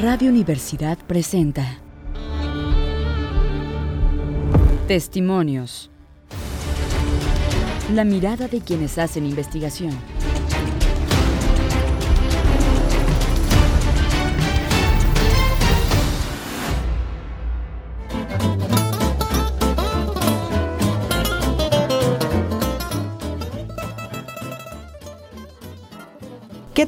Radio 0.00 0.28
Universidad 0.28 0.98
presenta 1.06 1.78
Testimonios. 4.88 5.88
La 7.92 8.02
mirada 8.02 8.48
de 8.48 8.60
quienes 8.60 8.98
hacen 8.98 9.24
investigación. 9.24 9.92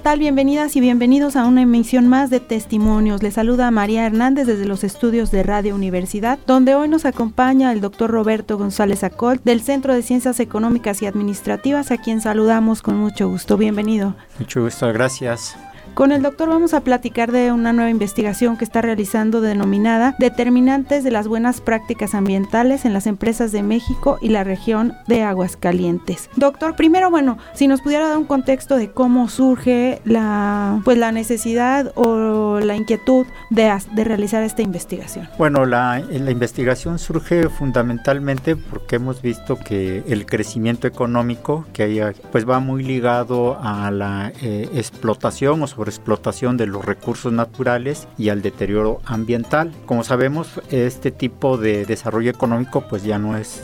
Tal? 0.07 0.21
Bienvenidas 0.21 0.77
y 0.77 0.81
bienvenidos 0.81 1.35
a 1.35 1.47
una 1.47 1.63
emisión 1.63 2.07
más 2.07 2.31
de 2.31 2.39
Testimonios. 2.39 3.25
Les 3.25 3.35
saluda 3.35 3.73
María 3.73 4.07
Hernández 4.07 4.47
desde 4.47 4.65
los 4.65 4.85
estudios 4.85 5.33
de 5.33 5.43
Radio 5.43 5.75
Universidad, 5.75 6.39
donde 6.47 6.77
hoy 6.77 6.89
nos 6.89 7.05
acompaña 7.05 7.73
el 7.73 7.81
doctor 7.81 8.13
Roberto 8.13 8.57
González 8.57 9.03
Acol 9.03 9.41
del 9.43 9.63
Centro 9.63 9.93
de 9.93 10.03
Ciencias 10.03 10.39
Económicas 10.39 11.03
y 11.03 11.07
Administrativas, 11.07 11.91
a 11.91 11.99
quien 11.99 12.21
saludamos 12.21 12.83
con 12.83 12.97
mucho 12.97 13.29
gusto. 13.29 13.57
Bienvenido. 13.57 14.15
Mucho 14.39 14.63
gusto, 14.63 14.87
gracias. 14.93 15.57
Con 15.97 16.13
el 16.13 16.21
doctor 16.21 16.51
vamos 16.51 16.75
a 16.75 16.83
platicar 16.83 17.33
de 17.33 17.53
una 17.53 17.73
nueva 17.73 17.89
investigación 17.89 18.59
que 18.59 18.67
está 18.67 18.83
realizando 18.83 19.41
denominada 19.41 20.15
Determinantes 20.19 21.03
de 21.05 21.11
las 21.11 21.27
buenas 21.27 21.63
prácticas 21.63 22.15
ambientales 22.15 22.85
en 22.85 22.93
las 22.93 23.07
empresas 23.07 23.51
de 23.51 23.63
México 23.63 24.19
y 24.21 24.29
la 24.29 24.45
región 24.45 24.93
de 25.07 25.23
Aguascalientes. 25.23 26.29
Doctor, 26.37 26.77
primero, 26.77 27.11
bueno, 27.11 27.39
si 27.55 27.67
nos 27.67 27.81
pudiera 27.81 28.09
dar 28.09 28.19
un 28.19 28.27
contexto 28.27 28.77
de 28.77 28.91
cómo 28.91 29.31
surge 29.31 30.03
la, 30.05 30.83
pues, 30.85 30.99
la 30.99 31.13
necesidad 31.13 31.91
o 31.95 32.61
la 32.61 32.77
inquietud 32.77 33.25
de, 33.49 33.73
de 33.95 34.05
realizar 34.05 34.43
esta 34.43 34.61
investigación. 34.61 35.31
Bueno, 35.39 35.65
la, 35.65 36.03
investigación 36.11 36.99
surge 36.99 37.49
fundamentalmente 37.49 38.55
porque 38.55 38.97
hemos 38.97 39.23
visto 39.23 39.59
que 39.59 40.05
el 40.07 40.27
crecimiento 40.27 40.87
económico 40.87 41.65
que 41.73 41.85
haya, 41.85 42.13
pues 42.33 42.47
va 42.47 42.61
muy 42.61 42.83
ligado 42.83 43.59
a 43.63 43.91
la 43.91 44.31
eh, 44.43 44.69
explotación 44.75 45.63
o 45.63 45.67
sobre 45.67 45.86
explotación 45.91 46.57
de 46.57 46.67
los 46.67 46.85
recursos 46.85 47.33
naturales 47.33 48.09
y 48.19 48.29
al 48.29 48.43
deterioro 48.43 49.01
ambiental. 49.05 49.73
Como 49.87 50.05
sabemos, 50.05 50.61
este 50.71 51.11
tipo 51.11 51.59
de 51.59 51.87
desarrollo 51.87 52.31
económico 52.31 52.87
pues 52.89 53.03
ya 53.03 53.19
no 53.19 53.37
es 53.37 53.63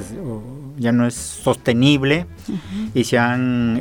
ya 0.78 0.92
no 0.92 1.06
es 1.06 1.14
sostenible 1.14 2.26
y 2.94 3.04
se 3.04 3.18
han 3.18 3.80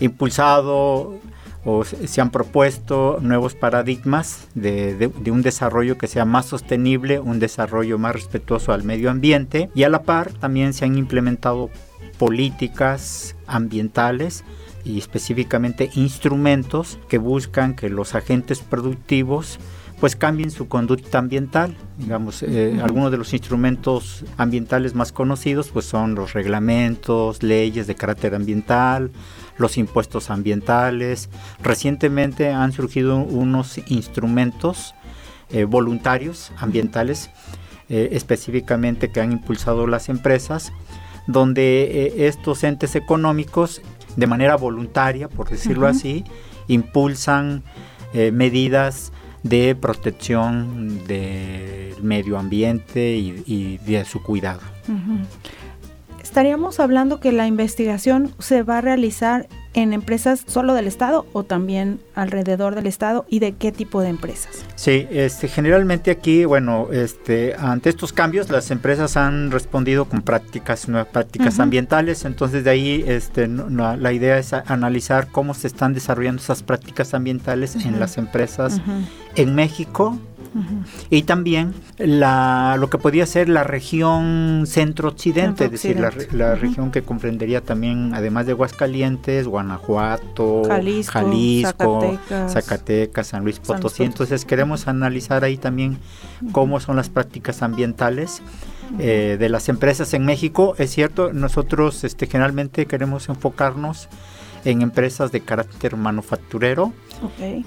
impulsado 0.00 1.18
o 1.64 1.84
se 1.84 2.20
han 2.20 2.30
propuesto 2.30 3.18
nuevos 3.20 3.54
paradigmas 3.54 4.48
de, 4.54 5.10
un 5.30 5.42
desarrollo 5.42 5.98
que 5.98 6.06
sea 6.06 6.24
más 6.24 6.46
sostenible, 6.46 7.18
un 7.18 7.40
desarrollo 7.40 7.98
más 7.98 8.14
respetuoso 8.14 8.72
al 8.72 8.84
medio 8.84 9.10
ambiente 9.10 9.68
y 9.74 9.82
a 9.82 9.88
la 9.88 10.02
par 10.02 10.32
también 10.32 10.72
se 10.72 10.84
han 10.84 10.96
implementado 10.96 11.68
políticas 12.16 13.36
ambientales 13.46 14.44
y 14.84 14.98
específicamente 14.98 15.90
instrumentos 15.94 16.98
que 17.08 17.18
buscan 17.18 17.74
que 17.74 17.88
los 17.88 18.14
agentes 18.14 18.60
productivos 18.60 19.58
pues 20.00 20.14
cambien 20.14 20.50
su 20.50 20.68
conducta 20.68 21.18
ambiental. 21.18 21.76
Digamos, 21.98 22.42
eh, 22.42 22.78
algunos 22.82 23.10
de 23.10 23.18
los 23.18 23.32
instrumentos 23.32 24.24
ambientales 24.36 24.94
más 24.94 25.12
conocidos 25.12 25.70
pues 25.70 25.86
son 25.86 26.14
los 26.14 26.34
reglamentos, 26.34 27.42
leyes 27.42 27.86
de 27.86 27.96
carácter 27.96 28.34
ambiental, 28.34 29.10
los 29.56 29.76
impuestos 29.76 30.30
ambientales. 30.30 31.28
Recientemente 31.62 32.50
han 32.50 32.72
surgido 32.72 33.16
unos 33.16 33.80
instrumentos 33.88 34.94
eh, 35.50 35.64
voluntarios 35.64 36.52
ambientales 36.58 37.30
eh, 37.88 38.10
específicamente 38.12 39.10
que 39.10 39.20
han 39.20 39.32
impulsado 39.32 39.86
las 39.86 40.08
empresas 40.08 40.72
donde 41.26 42.26
estos 42.26 42.64
entes 42.64 42.96
económicos 42.96 43.82
de 44.16 44.26
manera 44.26 44.56
voluntaria, 44.56 45.28
por 45.28 45.48
decirlo 45.48 45.86
así, 45.86 46.24
impulsan 46.66 47.62
eh, 48.14 48.32
medidas 48.32 49.12
de 49.42 49.74
protección 49.74 51.06
del 51.06 52.02
medio 52.02 52.38
ambiente 52.38 53.16
y, 53.16 53.78
de 53.78 54.04
su 54.04 54.22
cuidado. 54.22 54.60
Estaríamos 56.28 56.78
hablando 56.78 57.20
que 57.20 57.32
la 57.32 57.46
investigación 57.46 58.34
se 58.38 58.62
va 58.62 58.78
a 58.78 58.80
realizar 58.82 59.48
en 59.72 59.94
empresas 59.94 60.44
solo 60.46 60.74
del 60.74 60.86
Estado 60.86 61.24
o 61.32 61.42
también 61.42 62.00
alrededor 62.14 62.74
del 62.74 62.86
Estado 62.86 63.24
y 63.30 63.38
de 63.38 63.52
qué 63.52 63.72
tipo 63.72 64.02
de 64.02 64.10
empresas? 64.10 64.62
Sí, 64.74 65.08
este, 65.10 65.48
generalmente 65.48 66.10
aquí, 66.10 66.44
bueno, 66.44 66.88
este, 66.92 67.54
ante 67.58 67.88
estos 67.88 68.12
cambios 68.12 68.50
las 68.50 68.70
empresas 68.70 69.16
han 69.16 69.50
respondido 69.50 70.04
con 70.04 70.20
prácticas, 70.20 70.86
nuevas 70.86 71.08
prácticas 71.08 71.60
ambientales, 71.60 72.26
entonces 72.26 72.62
de 72.62 72.70
ahí 72.70 73.04
este, 73.08 73.48
la 73.48 74.12
idea 74.12 74.36
es 74.36 74.52
analizar 74.52 75.28
cómo 75.28 75.54
se 75.54 75.66
están 75.66 75.94
desarrollando 75.94 76.42
esas 76.42 76.62
prácticas 76.62 77.14
ambientales 77.14 77.74
en 77.74 77.98
las 77.98 78.18
empresas 78.18 78.82
en 79.34 79.54
México, 79.54 80.18
y 81.10 81.22
también 81.22 81.74
la, 81.98 82.76
lo 82.78 82.90
que 82.90 82.98
podría 82.98 83.26
ser 83.26 83.48
la 83.48 83.64
región 83.64 84.64
centro-occidente, 84.66 85.66
es 85.66 85.70
decir, 85.70 85.98
la, 85.98 86.54
región 86.54 86.90
que 86.90 87.02
comprendería 87.02 87.60
también, 87.60 88.12
además 88.14 88.46
de 88.46 88.52
Aguascalientes, 88.52 89.46
Guanajuato, 89.46 90.62
Jalisco, 90.66 92.18
Zacatecas, 92.48 93.26
San 93.28 93.44
Luis 93.44 93.58
Potosí. 93.60 94.04
Entonces 94.04 94.44
queremos 94.44 94.88
analizar 94.88 95.44
ahí 95.44 95.56
también 95.56 95.98
cómo 96.52 96.80
son 96.80 96.96
las 96.96 97.08
prácticas 97.08 97.62
ambientales. 97.62 98.42
Eh, 98.98 99.36
de 99.38 99.50
las 99.50 99.68
empresas 99.68 100.14
en 100.14 100.24
México, 100.24 100.74
es 100.78 100.90
cierto, 100.90 101.30
nosotros 101.34 102.04
este, 102.04 102.26
generalmente 102.26 102.86
queremos 102.86 103.28
enfocarnos 103.28 104.08
en 104.64 104.82
empresas 104.82 105.30
de 105.30 105.40
carácter 105.40 105.96
manufacturero. 105.96 106.92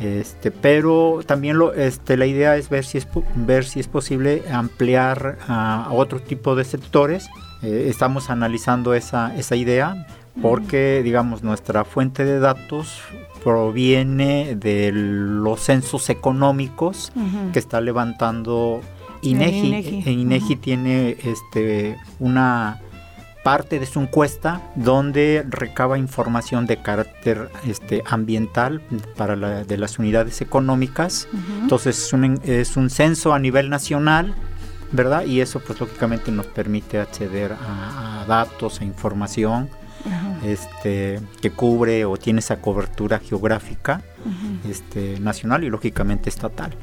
Este, 0.01 0.51
pero 0.51 1.21
también 1.25 1.57
lo, 1.57 1.73
este, 1.73 2.17
la 2.17 2.25
idea 2.25 2.57
es 2.57 2.69
ver 2.69 2.85
si 2.85 2.97
es, 2.97 3.07
ver 3.35 3.65
si 3.65 3.79
es 3.79 3.87
posible 3.87 4.43
ampliar 4.51 5.37
a, 5.47 5.89
otro 5.91 6.19
tipo 6.19 6.55
de 6.55 6.63
sectores. 6.63 7.29
Eh, 7.61 7.87
estamos 7.89 8.29
analizando 8.29 8.93
esa, 8.93 9.35
esa 9.35 9.55
idea 9.55 10.07
porque, 10.41 11.01
digamos, 11.03 11.43
nuestra 11.43 11.83
fuente 11.83 12.23
de 12.23 12.39
datos 12.39 13.01
proviene 13.43 14.55
de 14.55 14.91
los 14.93 15.59
censos 15.61 16.09
económicos 16.09 17.11
que 17.51 17.59
está 17.59 17.81
levantando 17.81 18.81
INEGI. 19.21 20.09
INEGI, 20.09 20.55
tiene 20.55 21.17
este, 21.23 21.97
una 22.19 22.79
parte 23.43 23.79
de 23.79 23.85
su 23.85 23.99
encuesta 23.99 24.61
donde 24.75 25.43
recaba 25.47 25.97
información 25.97 26.65
de 26.65 26.81
carácter 26.81 27.49
este, 27.65 28.03
ambiental 28.05 28.81
para 29.17 29.35
la, 29.35 29.63
de 29.63 29.77
las 29.77 29.99
unidades 29.99 30.41
económicas. 30.41 31.27
Entonces 31.61 31.97
es 31.97 32.13
un, 32.13 32.39
es 32.43 32.77
un 32.77 32.89
censo 32.89 33.33
a 33.33 33.39
nivel 33.39 33.69
nacional, 33.69 34.35
¿verdad? 34.91 35.25
Y 35.25 35.41
eso 35.41 35.59
pues 35.59 35.79
lógicamente 35.79 36.31
nos 36.31 36.47
permite 36.47 36.99
acceder 36.99 37.53
a, 37.53 38.21
a 38.21 38.25
datos, 38.25 38.81
e 38.81 38.85
información 38.85 39.69
este, 40.43 41.19
que 41.41 41.51
cubre 41.51 42.05
o 42.05 42.17
tiene 42.17 42.39
esa 42.39 42.61
cobertura 42.61 43.19
geográfica 43.19 44.01
este, 44.67 45.19
nacional 45.19 45.63
y 45.63 45.69
lógicamente 45.69 46.29
estatal. 46.29 46.75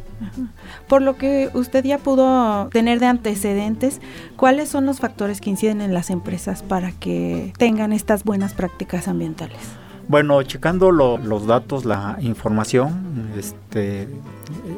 Por 0.88 1.02
lo 1.02 1.16
que 1.16 1.50
usted 1.54 1.84
ya 1.84 1.98
pudo 1.98 2.68
tener 2.68 3.00
de 3.00 3.06
antecedentes, 3.06 4.00
¿cuáles 4.36 4.68
son 4.68 4.86
los 4.86 5.00
factores 5.00 5.40
que 5.40 5.50
inciden 5.50 5.80
en 5.80 5.94
las 5.94 6.10
empresas 6.10 6.62
para 6.62 6.92
que 6.92 7.52
tengan 7.58 7.92
estas 7.92 8.24
buenas 8.24 8.54
prácticas 8.54 9.08
ambientales? 9.08 9.58
Bueno, 10.08 10.42
checando 10.42 10.90
los 10.90 11.46
datos, 11.46 11.84
la 11.84 12.16
información, 12.20 13.30
este, 13.38 14.08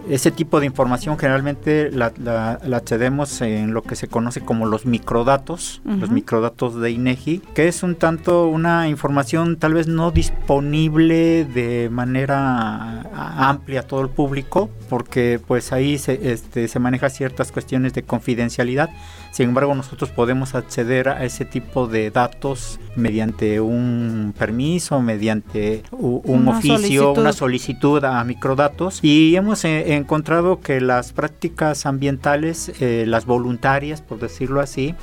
ese 0.08 0.32
tipo 0.32 0.58
de 0.58 0.66
información 0.66 1.16
generalmente 1.18 1.90
la, 1.92 2.58
accedemos 2.74 3.40
en 3.40 3.72
lo 3.72 3.82
que 3.82 3.94
se 3.94 4.08
conoce 4.08 4.40
como 4.40 4.66
los 4.66 4.86
microdatos, 4.86 5.82
los 5.84 6.10
microdatos 6.10 6.80
de 6.80 6.90
INEGI, 6.90 7.42
que 7.54 7.68
es 7.68 7.84
un 7.84 7.94
tanto 7.94 8.48
una 8.48 8.88
información 8.88 9.56
tal 9.56 9.74
vez 9.74 9.86
no 9.86 10.10
disponible 10.10 11.44
de 11.44 11.88
manera 11.90 13.02
amplia 13.48 13.80
a 13.80 13.82
todo 13.84 14.00
el 14.00 14.08
público, 14.08 14.68
porque 14.88 15.40
pues 15.46 15.72
ahí 15.72 15.98
se, 15.98 16.32
este, 16.32 16.66
se 16.66 16.78
maneja 16.80 17.08
ciertas 17.08 17.52
cuestiones 17.52 17.94
de 17.94 18.02
confidencialidad. 18.02 18.90
Sin 19.30 19.50
embargo, 19.50 19.74
nosotros 19.74 20.10
podemos 20.10 20.54
acceder 20.54 21.08
a 21.08 21.24
ese 21.24 21.44
tipo 21.44 21.86
de 21.86 22.10
datos 22.10 22.80
mediante 22.96 23.60
un 23.60 24.34
permiso, 24.36 25.00
mediante 25.00 25.82
un 25.92 26.48
oficio, 26.48 27.12
una 27.12 27.32
solicitud 27.32 28.04
a 28.04 28.22
microdatos. 28.24 28.98
Y 29.02 29.36
hemos 29.36 29.64
eh, 29.64 29.94
encontrado 29.94 30.60
que 30.60 30.80
las 30.80 31.12
prácticas 31.12 31.86
ambientales, 31.86 32.72
eh, 32.80 33.04
las 33.06 33.26
voluntarias, 33.26 34.02
por 34.02 34.18
decirlo 34.18 34.60
así, 34.60 34.94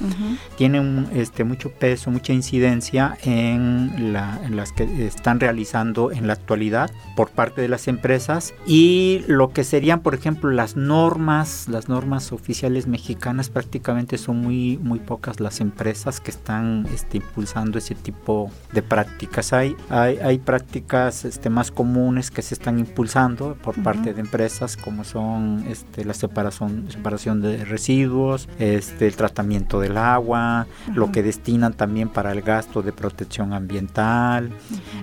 tienen 0.57 1.07
este, 1.13 1.43
mucho 1.43 1.71
peso, 1.71 2.11
mucha 2.11 2.33
incidencia 2.33 3.17
en, 3.23 4.13
las 4.13 4.71
que 4.73 5.07
están 5.07 5.39
realizando 5.39 6.11
en 6.11 6.27
la 6.27 6.33
actualidad 6.33 6.91
por 7.15 7.29
parte 7.29 7.61
de 7.61 7.69
las 7.69 7.87
empresas. 7.87 8.53
Y 8.65 9.23
lo 9.27 9.51
que 9.53 9.63
serían, 9.63 10.01
por 10.01 10.15
ejemplo, 10.15 10.51
las 10.51 10.75
normas, 10.75 11.67
las 11.69 11.87
normas 11.87 12.31
oficiales 12.31 12.87
mexicanas 12.87 13.49
prácticamente 13.49 14.16
son 14.17 14.41
muy, 14.41 14.77
muy 14.77 14.99
pocas 14.99 15.39
las 15.39 15.61
empresas 15.61 16.19
que 16.19 16.31
están 16.31 16.87
este, 16.93 17.17
impulsando 17.17 17.77
ese 17.77 17.95
tipo 17.95 18.51
de 18.73 18.81
prácticas. 18.81 19.53
Hay, 19.53 19.75
hay, 19.89 20.17
hay 20.17 20.37
prácticas 20.39 21.25
este, 21.25 21.49
más 21.49 21.71
comunes 21.71 22.31
que 22.31 22.41
se 22.41 22.53
están 22.53 22.79
impulsando 22.79 23.55
por 23.61 23.81
parte 23.81 24.13
de 24.13 24.21
empresas 24.21 24.77
como 24.77 25.03
son 25.03 25.65
este, 25.67 26.05
la 26.05 26.13
separación, 26.13 26.85
separación 26.89 27.41
de 27.41 27.65
residuos, 27.65 28.47
este, 28.59 29.07
el 29.07 29.15
tratamiento 29.15 29.79
del 29.79 29.97
agua, 29.97 30.67
lo 30.93 31.11
que 31.11 31.23
destinan 31.23 31.73
también 31.73 32.09
para 32.09 32.31
el 32.31 32.41
gasto 32.41 32.81
de 32.81 32.93
protección 32.93 33.53
ambiental, 33.53 34.51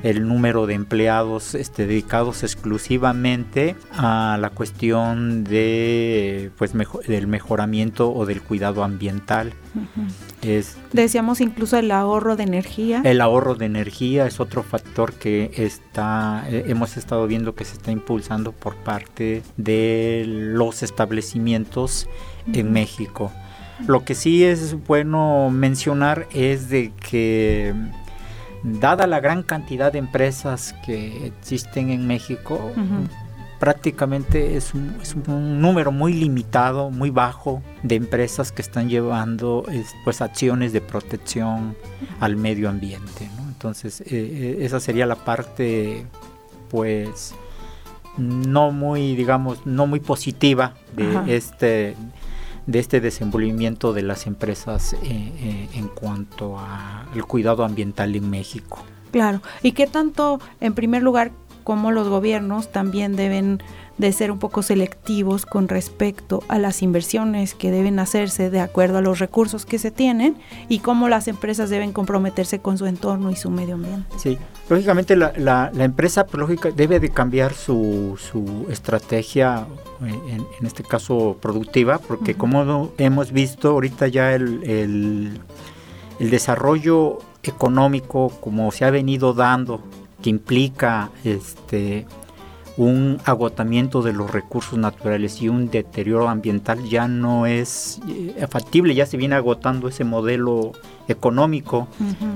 el 0.03 0.27
número 0.27 0.67
de 0.67 0.75
empleados 0.75 1.55
este, 1.55 1.87
dedicados 1.87 2.43
exclusivamente 2.43 3.77
a 3.93 4.39
la 4.41 4.51
cuestión 4.51 5.45
de, 5.45 6.51
pues, 6.57 6.73
del 7.07 7.27
mejoramiento 7.27 8.13
o 8.13 8.27
del 8.27 8.43
cuidado 8.43 8.83
ambiental. 8.83 9.04
Es, 10.43 10.77
Decíamos 10.93 11.41
incluso 11.41 11.79
el 11.79 11.91
ahorro 11.91 12.37
de 12.37 12.45
energía. 12.45 13.03
El 13.05 13.21
ahorro 13.21 13.55
de 13.55 13.67
energía 13.67 14.27
es 14.27 14.41
otro 14.41 14.63
factor 14.63 15.15
que 15.15 15.51
está, 15.57 16.45
eh, 16.49 16.65
hemos 16.69 16.97
estado 16.97 17.27
viendo 17.27 17.55
que 17.55 17.65
se 17.65 17.75
está 17.75 17.91
impulsando 17.91 18.53
por 18.53 18.77
parte 18.77 19.43
de 19.57 20.25
los 20.27 20.83
establecimientos 20.83 22.09
en 22.53 22.73
México. 22.73 23.33
Lo 23.87 24.05
que 24.05 24.15
sí 24.15 24.45
es 24.45 24.77
bueno 24.87 25.51
mencionar 25.51 26.29
es 26.33 26.69
de 26.69 26.93
que 26.93 27.75
dada 28.63 29.07
la 29.07 29.21
gran 29.21 29.43
cantidad 29.43 29.93
de 29.93 29.99
empresas 29.99 30.75
que 30.87 31.27
existen 31.27 31.91
en 31.91 32.07
México, 32.07 32.73
prácticamente 33.65 34.59
es 34.59 34.75
un, 34.75 34.93
número 35.63 35.91
muy 35.91 36.13
limitado, 36.13 36.91
muy 36.91 37.09
bajo 37.09 37.63
de 37.83 37.95
empresas 37.95 38.53
que 38.53 38.61
están 38.61 38.91
llevando 38.91 39.65
pues 40.05 40.21
acciones 40.21 40.75
de 40.75 40.83
protección 40.83 41.75
al 42.21 42.37
medio 42.37 42.69
ambiente. 42.69 43.31
Entonces 43.49 44.03
eh, 44.03 44.05
eh, 44.11 44.57
esa 44.61 44.81
sería 44.81 45.07
la 45.07 45.15
parte 45.15 46.05
pues 46.69 47.35
no 48.19 48.71
muy 48.71 49.17
digamos 49.17 49.65
no 49.65 49.87
muy 49.87 50.01
positiva 50.01 50.75
de 50.95 51.35
este 51.35 51.97
de 52.67 52.79
este 52.79 53.01
desenvolvimiento 53.01 53.95
de 53.95 54.03
las 54.03 54.27
empresas 54.27 54.95
eh, 55.05 55.69
en 55.73 55.89
cuanto 55.89 56.59
al 56.61 57.25
cuidado 57.25 57.65
ambiental 57.65 58.15
en 58.15 58.29
México. 58.29 58.85
Claro, 59.15 59.43
y 59.63 59.73
qué 59.73 59.87
tanto, 59.87 60.41
en 60.61 60.75
primer 60.75 61.01
lugar, 61.01 61.31
cómo 61.65 61.91
los 61.91 62.09
gobiernos 62.09 62.71
también 62.71 63.17
deben 63.17 63.63
de 63.99 64.13
ser 64.13 64.31
un 64.31 64.39
poco 64.39 64.63
selectivos 64.63 65.47
con 65.47 65.69
respecto 65.69 66.43
a 66.49 66.59
las 66.59 66.83
inversiones 66.83 67.55
que 67.55 67.71
deben 67.71 67.99
hacerse 67.99 68.51
de 68.51 68.61
acuerdo 68.61 68.99
a 68.99 69.01
los 69.01 69.19
recursos 69.21 69.67
que 69.67 69.79
se 69.79 69.91
tienen 69.91 70.37
y 70.69 70.81
cómo 70.81 71.09
las 71.09 71.29
empresas 71.29 71.71
deben 71.71 71.93
comprometerse 71.93 72.59
con 72.59 72.77
su 72.77 72.87
entorno 72.87 73.31
y 73.31 73.37
su 73.37 73.51
medio 73.51 73.75
ambiente. 73.75 74.07
Sí, 74.19 74.37
lógicamente 74.69 75.17
la, 75.17 75.33
la, 75.37 75.71
empresa 75.85 76.27
lógica, 76.33 76.71
debe 76.71 76.99
de 76.99 77.11
cambiar 77.11 77.55
su, 77.55 78.19
su 78.19 78.67
estrategia, 78.69 79.67
eh, 80.05 80.39
en, 80.61 80.67
este 80.67 80.83
caso 80.83 81.37
productiva, 81.41 81.99
porque 81.99 82.35
como 82.35 82.93
hemos 82.99 83.33
visto 83.33 83.71
ahorita 83.71 84.09
ya 84.09 84.35
el, 84.35 84.65
el, 84.65 85.41
el 86.19 86.31
desarrollo 86.31 87.19
económico 87.43 88.31
como 88.41 88.73
se 88.73 88.85
ha 88.85 88.91
venido 88.91 89.35
dando 89.35 89.83
que 90.25 90.31
implica 90.31 91.11
este, 91.23 92.07
un 92.77 93.19
agotamiento 93.25 94.03
de 94.03 94.13
los 94.13 94.31
recursos 94.31 94.79
naturales 94.79 95.41
y 95.41 95.49
un 95.49 95.71
deterioro 95.71 96.29
ambiental 96.29 96.85
ya 96.89 97.07
no 97.07 97.47
es 97.47 98.01
eh, 98.09 98.47
factible, 98.51 98.95
ya 98.95 99.07
se 99.07 99.17
viene 99.17 99.37
agotando 99.37 99.89
ese 99.89 100.05
modelo 100.05 100.73
económico. 101.07 101.87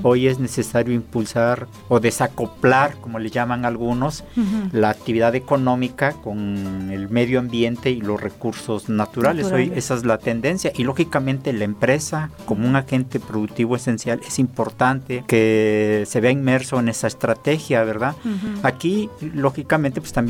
Hoy 0.03 0.27
es 0.27 0.39
necesario 0.39 0.95
impulsar 0.95 1.67
o 1.89 2.01
desacoplar, 2.01 2.97
como 3.01 3.19
le 3.19 3.31
llaman 3.31 3.65
algunos, 3.65 4.25
la 4.73 4.91
actividad 4.91 5.35
económica 5.35 6.13
con 6.13 6.91
el 6.91 7.09
medio 7.09 7.39
ambiente 7.39 7.91
y 7.91 8.03
los 8.03 8.21
recursos 8.21 8.91
naturales. 8.91 9.51
Hoy 9.53 9.73
esa 9.75 9.95
es 9.95 10.05
la 10.05 10.19
tendencia 10.19 10.71
y 10.77 10.85
lógicamente 10.85 11.53
la 11.55 11.65
empresa 11.65 12.31
como 12.45 12.69
un 12.69 12.77
agente 12.77 13.21
productivo 13.21 13.75
esencial 13.75 14.21
es 14.27 14.39
importante 14.39 15.25
que 15.27 16.05
se 16.07 16.21
vea 16.21 16.31
inmerso 16.31 16.79
en 16.79 16.91
esa 16.91 17.07
estrategia, 17.07 17.83
¿verdad? 17.85 18.17
Aquí 18.63 19.09
lógicamente 19.35 20.03
pues 20.03 20.13
también 20.13 20.28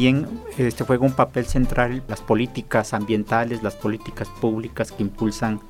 este 0.56 0.84
juega 0.84 1.04
un 1.04 1.12
papel 1.12 1.46
central 1.46 2.02
las 2.08 2.20
políticas 2.20 2.94
ambientales, 2.94 3.62
las 3.62 3.74
políticas 3.74 4.28
públicas 4.40 4.92
que 4.92 5.02
impulsan 5.02 5.60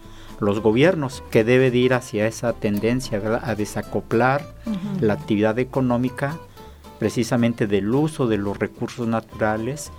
los 0.41 0.61
gobiernos, 0.61 1.23
que 1.31 1.45
debe 1.45 1.71
de 1.71 1.79
ir 1.79 1.95
hacia 1.95 2.27
esa 2.27 2.53
tendencia 2.53 3.21
a 3.43 3.55
desacoplar 3.55 4.45
la 5.01 5.15
actividad 5.15 5.59
económica 5.59 6.39
precisamente 6.99 7.67
del 7.67 7.93
uso 7.95 8.27
de 8.27 8.39
los 8.39 8.59
recursos 8.59 9.07
naturales 9.07 9.93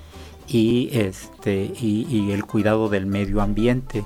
y 0.47 0.89
este 0.91 1.71
y, 1.79 2.31
el 2.31 2.45
cuidado 2.45 2.89
del 2.89 3.05
medio 3.05 3.41
ambiente. 3.41 4.03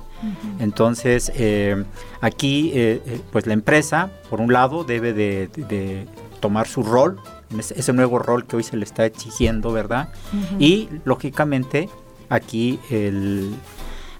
Entonces 0.59 1.31
eh, 1.35 1.83
aquí 2.21 2.71
eh, 2.73 3.01
eh, 3.05 3.21
pues 3.31 3.47
la 3.47 3.53
empresa 3.53 4.11
por 4.29 4.41
un 4.41 4.51
lado 4.51 4.83
debe 4.83 5.13
de, 5.13 6.07
tomar 6.39 6.67
su 6.67 6.83
rol 6.83 7.19
ese 7.59 7.93
nuevo 7.93 8.19
rol 8.19 8.45
que 8.45 8.55
hoy 8.55 8.63
se 8.63 8.77
le 8.77 8.85
está 8.85 9.05
exigiendo, 9.05 9.71
¿verdad? 9.71 10.09
Y 10.59 10.89
lógicamente 11.05 11.89
aquí 12.29 12.79
el, 12.89 13.53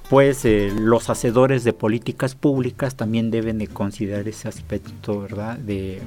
pues 0.09 0.45
eh, 0.45 0.71
los 0.75 1.09
hacedores 1.09 1.63
de 1.63 1.73
políticas 1.73 2.35
públicas 2.35 2.95
también 2.95 3.31
deben 3.31 3.57
de 3.57 3.67
considerar 3.67 4.27
ese 4.27 4.47
aspecto, 4.47 5.21
¿verdad? 5.21 5.57
De, 5.57 6.01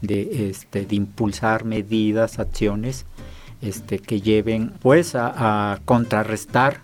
de, 0.00 0.50
este, 0.50 0.84
de 0.84 0.96
impulsar 0.96 1.64
medidas, 1.64 2.38
acciones 2.38 3.06
este, 3.60 3.98
que 3.98 4.20
lleven 4.20 4.72
pues 4.80 5.14
a, 5.14 5.72
a 5.72 5.78
contrarrestar 5.84 6.80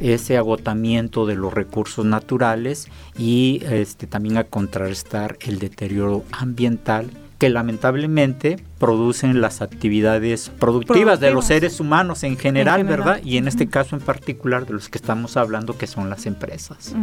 ese 0.00 0.36
agotamiento 0.36 1.26
de 1.26 1.34
los 1.34 1.52
recursos 1.52 2.04
naturales 2.04 2.88
y 3.18 3.62
este, 3.64 4.06
también 4.06 4.36
a 4.36 4.44
contrarrestar 4.44 5.38
el 5.40 5.58
deterioro 5.58 6.24
ambiental 6.32 7.10
que 7.38 7.50
lamentablemente 7.50 8.56
producen 8.78 9.40
las 9.40 9.60
actividades 9.60 10.50
productivas, 10.58 11.20
de 11.20 11.30
los 11.30 11.46
seres 11.46 11.80
humanos 11.80 12.22
en 12.24 12.38
general, 12.38 12.84
¿verdad? 12.84 13.20
Y 13.22 13.36
en 13.36 13.46
este 13.46 13.66
caso 13.66 13.94
en 13.94 14.02
particular 14.02 14.66
de 14.66 14.72
los 14.72 14.88
que 14.88 14.96
estamos 14.96 15.36
hablando, 15.36 15.76
que 15.76 15.86
son 15.86 16.08
las 16.08 16.24
empresas. 16.24 16.94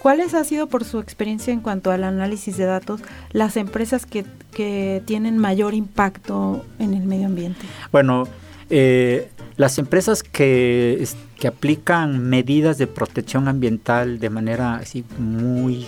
¿Cuáles 0.00 0.34
ha 0.34 0.44
sido, 0.44 0.66
por 0.66 0.84
su 0.84 0.98
experiencia 0.98 1.52
en 1.52 1.60
cuanto 1.60 1.90
al 1.90 2.04
análisis 2.04 2.56
de 2.56 2.64
datos, 2.64 3.02
las 3.32 3.56
empresas 3.56 4.06
que, 4.06 4.24
que 4.52 5.02
tienen 5.04 5.36
mayor 5.36 5.74
impacto 5.74 6.64
en 6.78 6.94
el 6.94 7.04
medio 7.04 7.26
ambiente? 7.26 7.66
Bueno, 7.92 8.26
eh, 8.70 9.30
las 9.56 9.78
empresas 9.78 10.22
que, 10.22 11.06
que 11.38 11.48
aplican 11.48 12.18
medidas 12.30 12.78
de 12.78 12.86
protección 12.86 13.46
ambiental 13.46 14.18
de 14.20 14.30
manera 14.30 14.76
así 14.76 15.04
muy 15.18 15.86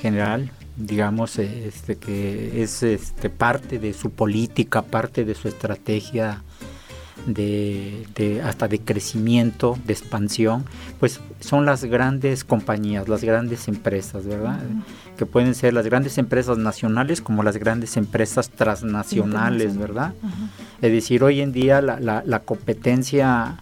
general, 0.00 0.52
digamos, 0.80 1.38
este, 1.38 1.96
que 1.96 2.62
es 2.62 2.82
este, 2.82 3.30
parte 3.30 3.78
de 3.78 3.92
su 3.92 4.10
política, 4.10 4.82
parte 4.82 5.24
de 5.24 5.34
su 5.34 5.48
estrategia 5.48 6.42
de, 7.26 8.42
hasta 8.44 8.66
de 8.68 8.80
crecimiento, 8.80 9.76
de 9.84 9.92
expansión, 9.92 10.64
pues 10.98 11.20
son 11.40 11.66
las 11.66 11.84
grandes 11.84 12.44
compañías, 12.44 13.08
las 13.08 13.22
grandes 13.22 13.68
empresas, 13.68 14.26
¿verdad? 14.26 14.60
Que 15.18 15.26
pueden 15.26 15.54
ser 15.54 15.74
las 15.74 15.84
grandes 15.84 16.16
empresas 16.18 16.56
nacionales 16.56 17.20
como 17.20 17.42
las 17.42 17.58
grandes 17.58 17.96
empresas 17.96 18.50
transnacionales, 18.50 19.76
¿verdad? 19.76 20.14
Es 20.80 20.92
decir, 20.92 21.22
hoy 21.22 21.40
en 21.40 21.52
día 21.52 21.82
la, 21.82 22.00
la, 22.00 22.22
la 22.24 22.40
competencia 22.40 23.58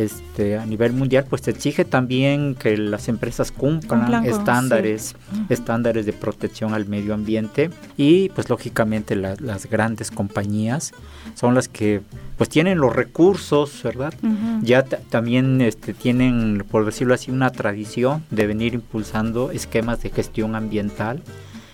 este, 0.00 0.56
a 0.56 0.66
nivel 0.66 0.92
mundial, 0.92 1.26
pues 1.28 1.42
se 1.42 1.50
exige 1.50 1.84
también 1.84 2.54
que 2.54 2.76
las 2.76 3.08
empresas 3.08 3.52
cumplan, 3.52 4.24
estándares, 4.24 5.14
estándares 5.48 6.06
de 6.06 6.12
protección 6.12 6.74
al 6.74 6.86
medio 6.86 7.14
ambiente 7.14 7.70
y 7.96 8.30
pues 8.30 8.48
lógicamente 8.48 9.16
las 9.16 9.66
grandes 9.66 10.10
compañías 10.10 10.92
son 11.34 11.54
las 11.54 11.68
que 11.68 12.00
pues 12.36 12.48
tienen 12.48 12.78
los 12.78 12.94
recursos, 12.96 13.82
¿verdad? 13.82 14.14
Ya 14.62 14.82
también 14.84 15.60
este, 15.60 15.92
tienen, 15.92 16.64
por 16.70 16.86
decirlo 16.86 17.14
así, 17.14 17.30
una 17.30 17.50
tradición 17.50 18.24
de 18.30 18.46
venir 18.46 18.74
impulsando 18.74 19.50
esquemas 19.50 20.02
de 20.02 20.10
gestión 20.10 20.54
ambiental 20.54 21.22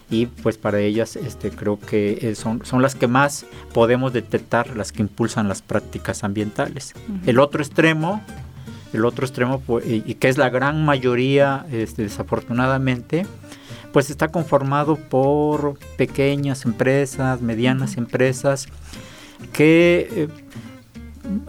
y 0.09 0.27
pues 0.27 0.57
para 0.57 0.81
ellas 0.81 1.17
este, 1.17 1.51
creo 1.51 1.81
que 1.81 2.19
eh, 2.23 2.35
son, 2.35 2.65
son 2.65 2.81
las 2.81 2.95
que 2.95 3.09
más 3.09 3.45
podemos 3.73 4.13
detectar, 4.13 4.77
las 4.77 4.93
que 4.93 5.03
impulsan 5.03 5.49
las 5.49 5.63
prácticas 5.63 6.23
ambientales. 6.23 6.95
El 7.27 7.41
otro 7.41 7.63
extremo, 7.63 8.23
el 8.93 9.05
otro 9.05 9.27
extremo 9.27 9.61
pues, 9.61 9.85
y, 9.87 10.15
que 10.15 10.29
es 10.29 10.39
la 10.39 10.49
gran 10.49 10.85
mayoría 10.85 11.67
este, 11.73 12.03
desafortunadamente, 12.03 13.27
pues 13.93 14.11
está 14.11 14.29
conformado 14.29 14.97
por 14.97 15.79
pequeñas 15.97 16.65
empresas, 16.65 17.41
medianas 17.41 17.97
empresas 17.97 18.69
que... 19.53 20.09
Eh, 20.13 20.29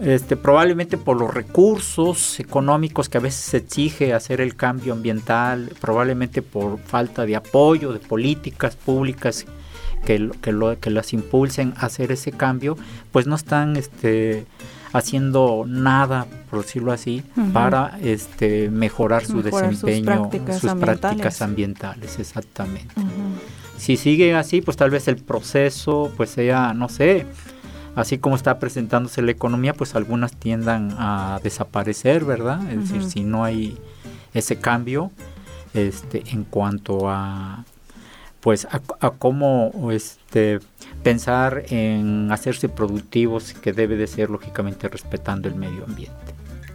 este, 0.00 0.36
probablemente 0.36 0.96
por 0.96 1.18
los 1.18 1.32
recursos 1.32 2.40
económicos 2.40 3.08
que 3.08 3.18
a 3.18 3.20
veces 3.20 3.40
se 3.40 3.56
exige 3.58 4.14
hacer 4.14 4.40
el 4.40 4.56
cambio 4.56 4.92
ambiental, 4.92 5.72
probablemente 5.80 6.42
por 6.42 6.78
falta 6.78 7.26
de 7.26 7.36
apoyo 7.36 7.92
de 7.92 7.98
políticas 7.98 8.76
públicas 8.76 9.46
que, 10.04 10.30
que, 10.40 10.90
las 10.90 11.12
impulsen 11.12 11.74
a 11.76 11.86
hacer 11.86 12.12
ese 12.12 12.32
cambio, 12.32 12.76
pues 13.12 13.26
no 13.26 13.34
están 13.34 13.76
este, 13.76 14.46
haciendo 14.92 15.64
nada, 15.66 16.26
por 16.50 16.62
decirlo 16.62 16.92
así, 16.92 17.22
para 17.52 17.98
este, 18.02 18.70
mejorar 18.70 19.24
su 19.24 19.42
desempeño, 19.42 20.30
sus 20.58 20.74
prácticas, 20.74 21.42
ambientales. 21.42 22.18
exactamente. 22.18 22.94
Si 23.76 23.96
sigue 23.96 24.34
así, 24.34 24.60
pues 24.60 24.76
tal 24.76 24.90
vez 24.90 25.06
el 25.08 25.16
proceso 25.16 26.12
pues 26.16 26.30
sea, 26.30 26.74
no 26.74 26.88
sé, 26.88 27.26
así 27.98 28.18
como 28.18 28.36
está 28.36 28.60
presentándose 28.60 29.22
la 29.22 29.32
economía, 29.32 29.74
pues 29.74 29.96
algunas 29.96 30.32
tiendan 30.32 30.94
a 30.98 31.40
desaparecer, 31.42 32.24
¿verdad? 32.24 32.60
Es 32.70 32.88
decir, 32.88 33.10
si 33.10 33.24
no 33.24 33.42
hay 33.42 33.76
ese 34.34 34.56
cambio 34.56 35.10
este, 35.74 36.22
en 36.30 36.44
cuanto 36.44 37.10
a 37.10 37.64
pues 38.40 38.68
a, 38.70 39.10
cómo 39.10 39.72
este 39.90 40.60
pensar 41.02 41.64
en 41.70 42.30
hacerse 42.30 42.68
productivos 42.68 43.52
que 43.52 43.72
debe 43.72 43.96
de 43.96 44.06
ser 44.06 44.30
lógicamente 44.30 44.86
respetando 44.88 45.48
el 45.48 45.56
medio 45.56 45.84
ambiente. 45.84 46.14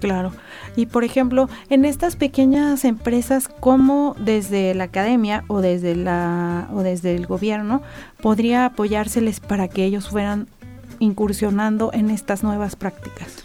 Claro. 0.01 0.33
Y 0.75 0.87
por 0.87 1.05
ejemplo, 1.05 1.49
en 1.69 1.85
estas 1.85 2.17
pequeñas 2.17 2.83
empresas, 2.83 3.47
¿cómo 3.47 4.13
desde 4.19 4.75
la 4.75 4.83
academia 4.83 5.45
o 5.47 5.61
desde 5.61 5.95
la 5.95 6.67
o 6.73 6.83
desde 6.83 7.15
el 7.15 7.25
gobierno 7.27 7.81
podría 8.21 8.65
apoyárseles 8.65 9.39
para 9.39 9.69
que 9.69 9.85
ellos 9.85 10.09
fueran 10.09 10.47
incursionando 11.03 11.91
en 11.93 12.09
estas 12.09 12.43
nuevas 12.43 12.75
prácticas? 12.75 13.43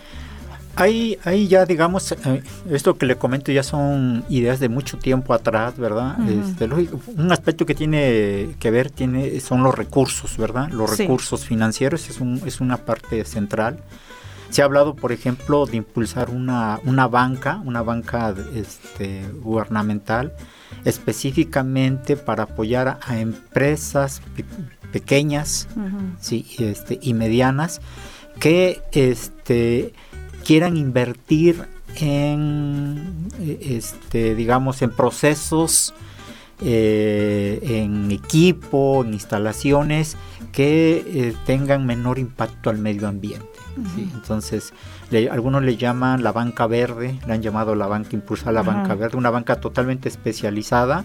Ahí, 0.77 1.19
ahí 1.25 1.49
ya 1.49 1.67
digamos, 1.67 2.13
eh, 2.13 2.43
esto 2.71 2.97
que 2.97 3.05
le 3.05 3.17
comento 3.17 3.51
ya 3.51 3.65
son 3.65 4.25
ideas 4.29 4.61
de 4.61 4.69
mucho 4.69 4.97
tiempo 4.97 5.35
atrás, 5.35 5.77
¿verdad? 5.77 6.17
Este, 6.29 6.67
un 6.67 7.33
aspecto 7.33 7.67
que 7.67 7.75
tiene 7.75 8.51
que 8.61 8.71
ver 8.71 8.89
tiene, 8.89 9.41
son 9.41 9.65
los 9.65 9.75
recursos, 9.75 10.37
¿verdad? 10.37 10.69
Los 10.71 10.97
recursos 10.97 11.45
financieros 11.45 12.09
es, 12.09 12.21
un, 12.21 12.41
es 12.47 12.61
una 12.61 12.77
parte 12.77 13.25
central. 13.25 13.79
Se 14.51 14.63
ha 14.63 14.65
hablado, 14.65 14.97
por 14.97 15.13
ejemplo, 15.13 15.67
de 15.67 15.77
impulsar 15.77 16.31
una, 16.31 16.81
una 16.85 17.07
banca, 17.07 17.61
una 17.65 17.83
banca 17.83 18.35
este, 18.55 19.27
gubernamental, 19.43 20.35
específicamente 20.85 22.17
para 22.17 22.45
apoyar 22.45 22.99
a 23.03 23.19
empresas 23.19 24.23
pequeñas 24.93 25.69
sí, 26.21 26.47
este, 26.59 26.99
y 27.03 27.15
medianas 27.15 27.81
que 28.41 28.81
este, 28.93 29.93
quieran 30.45 30.77
invertir 30.77 31.67
en, 31.97 33.29
este, 33.61 34.35
digamos, 34.35 34.83
en 34.83 34.91
procesos, 34.91 35.95
eh, 36.61 37.61
en 37.63 38.11
equipo, 38.11 39.05
en 39.05 39.15
instalaciones 39.15 40.17
que 40.53 41.05
eh, 41.07 41.35
tengan 41.47 41.87
menor 41.87 42.19
impacto 42.19 42.71
al 42.71 42.79
medio 42.79 43.09
ambiente. 43.09 43.58
Entonces, 44.15 44.73
algunos 45.31 45.63
le 45.63 45.77
llaman 45.77 46.23
la 46.23 46.33
banca 46.33 46.67
verde, 46.67 47.19
le 47.27 47.33
han 47.33 47.43
llamado 47.43 47.75
la 47.75 47.87
banca 47.87 48.11
impulsar 48.13 48.53
la 48.53 48.63
banca 48.63 48.95
verde, 48.95 49.17
una 49.17 49.31
banca 49.31 49.61
totalmente 49.61 50.09
especializada 50.09 51.05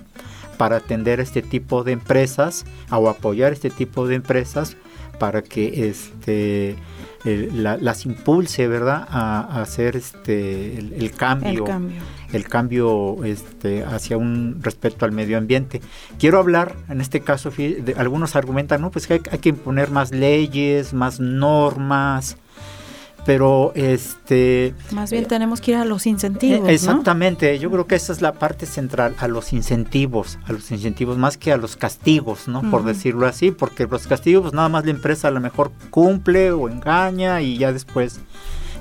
para 0.57 0.77
atender 0.77 1.19
este 1.19 1.41
tipo 1.41 1.83
de 1.83 1.93
empresas 1.93 2.65
o 2.91 3.09
apoyar 3.09 3.53
este 3.53 3.69
tipo 3.69 4.07
de 4.07 4.15
empresas 4.15 4.77
para 5.19 5.41
que 5.41 5.89
este 5.89 6.75
las 7.23 8.05
impulse 8.05 8.67
verdad 8.67 9.07
a, 9.09 9.61
hacer 9.61 9.95
este 9.95 10.77
el, 10.77 11.11
cambio. 11.11 11.65
El 12.33 12.49
cambio, 12.49 13.23
este 13.23 13.85
hacia 13.85 14.17
un 14.17 14.59
respeto 14.61 15.05
al 15.05 15.13
medio 15.13 15.37
ambiente. 15.37 15.81
Quiero 16.19 16.39
hablar 16.39 16.75
en 16.89 16.99
este 16.99 17.21
caso 17.21 17.49
de, 17.51 17.95
algunos 17.97 18.35
argumentan 18.35 18.81
no 18.81 18.91
pues 18.91 19.07
que 19.07 19.21
hay 19.31 19.39
que 19.39 19.49
imponer 19.49 19.89
más 19.89 20.11
leyes 20.11 20.93
más 20.93 21.21
normas 21.21 22.37
pero 23.25 23.71
este 23.75 24.73
más 24.91 25.11
bien 25.11 25.25
tenemos 25.25 25.61
que 25.61 25.71
ir 25.71 25.77
a 25.77 25.85
los 25.85 26.05
incentivos 26.05 26.69
exactamente 26.69 27.57
yo 27.59 27.71
creo 27.71 27.87
que 27.87 27.95
esa 27.95 28.13
es 28.13 28.21
la 28.21 28.33
parte 28.33 28.65
central 28.65 29.15
a 29.19 29.27
los 29.27 29.53
incentivos 29.53 30.39
a 30.45 30.53
los 30.53 30.71
incentivos 30.71 31.17
más 31.17 31.37
que 31.37 31.51
a 31.51 31.57
los 31.57 31.75
castigos 31.75 32.47
no 32.47 32.69
por 32.69 32.83
decirlo 32.83 33.25
así 33.27 33.51
porque 33.51 33.85
los 33.85 34.07
castigos 34.07 34.43
pues 34.43 34.53
nada 34.53 34.69
más 34.69 34.85
la 34.85 34.91
empresa 34.91 35.29
a 35.29 35.31
lo 35.31 35.39
mejor 35.39 35.71
cumple 35.89 36.51
o 36.51 36.67
engaña 36.69 37.41
y 37.41 37.57
ya 37.57 37.71
después 37.71 38.19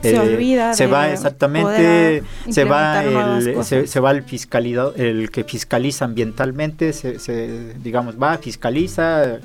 se 0.02 0.16
eh, 0.16 0.18
olvida 0.18 0.75
se 0.75 0.87
va 0.87 1.11
exactamente 1.11 2.25
se 2.50 2.64
va 2.64 3.04
el, 3.04 3.64
se, 3.64 4.00
va 4.00 4.11
el 4.11 4.22
fiscalidad 4.25 4.99
el 4.99 5.30
que 5.30 5.44
fiscaliza 5.44 6.04
ambientalmente 6.04 6.92
se, 6.92 7.18
se 7.20 7.75
digamos 7.75 8.20
va 8.20 8.38
fiscaliza 8.38 9.38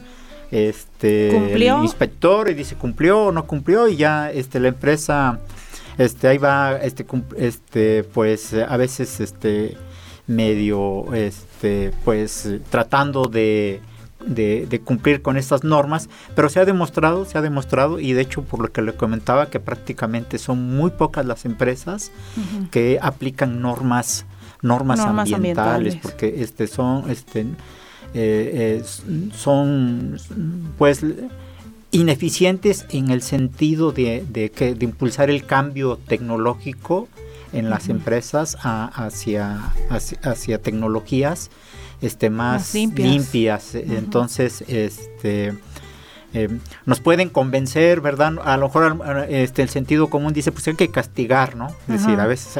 este 0.51 1.54
el 1.54 1.63
inspector 1.84 2.50
y 2.50 2.54
dice 2.54 2.75
cumplió 2.75 3.25
o 3.25 3.32
no 3.32 3.46
cumplió 3.46 3.88
y 3.88 3.98
ya 3.98 4.32
este 4.32 4.60
la 4.60 4.70
empresa 4.70 5.39
este 5.98 6.27
ahí 6.27 6.38
va 6.38 6.77
este 6.77 7.06
este 7.38 8.04
pues 8.04 8.54
a 8.54 8.77
veces 8.77 9.20
este 9.20 9.77
medio 10.27 11.13
este 11.13 11.92
pues 12.04 12.50
tratando 12.70 13.24
de, 13.24 13.82
de, 14.25 14.82
cumplir 14.84 15.22
con 15.22 15.38
estas 15.38 15.63
normas, 15.63 16.10
pero 16.36 16.50
se 16.50 16.60
ha 16.60 16.66
demostrado, 16.66 17.25
se 17.25 17.38
ha 17.38 17.42
demostrado 17.42 18.00
y 18.00 18.13
de 18.13 18.22
hecho 18.22 18.44
por 18.44 18.60
lo 18.60 18.72
que 18.72 18.82
le 18.82 18.94
comentaba 18.94 19.50
que 19.50 19.60
prácticamente 19.60 20.38
son 20.38 20.75
muy 20.75 20.92
pocas 20.92 21.25
las 21.25 21.46
empresas 21.46 22.12
que 22.72 23.00
aplican 23.01 23.62
normas 23.62 24.25
normas, 24.62 25.00
ambientales, 25.00 25.34
ambientales, 25.34 25.96
porque 25.96 26.42
este 26.42 26.68
son 26.68 27.10
este 27.10 27.46
eh, 28.14 28.84
son 29.34 30.18
pues 30.78 31.04
ineficientes 31.92 32.86
en 32.90 33.12
el 33.12 33.22
sentido 33.22 33.92
de, 33.92 34.52
que, 34.56 34.76
de 34.76 34.86
impulsar 34.86 35.30
el 35.30 35.46
cambio 35.46 35.98
tecnológico 35.98 37.08
en 37.54 37.70
las 37.70 37.90
empresas 37.90 38.58
hacia, 38.62 39.74
hacia, 39.90 40.62
tecnologías 40.62 41.50
este, 42.02 42.30
más, 42.30 42.74
limpias. 42.74 43.74
Entonces, 43.74 44.64
este, 44.68 45.54
eh, 46.34 46.50
nos 46.86 47.00
pueden 47.00 47.30
convencer, 47.30 48.02
¿verdad? 48.02 48.36
A 48.44 48.58
lo 48.58 48.68
mejor 48.68 49.26
este, 49.30 49.62
el 49.62 49.70
sentido 49.70 50.10
común 50.10 50.34
dice, 50.34 50.52
pues 50.52 50.68
hay 50.68 50.76
que 50.76 50.90
castigar, 50.90 51.56
¿no? 51.56 51.70
Es 51.88 52.04
decir, 52.04 52.20
a 52.20 52.28
veces... 52.28 52.60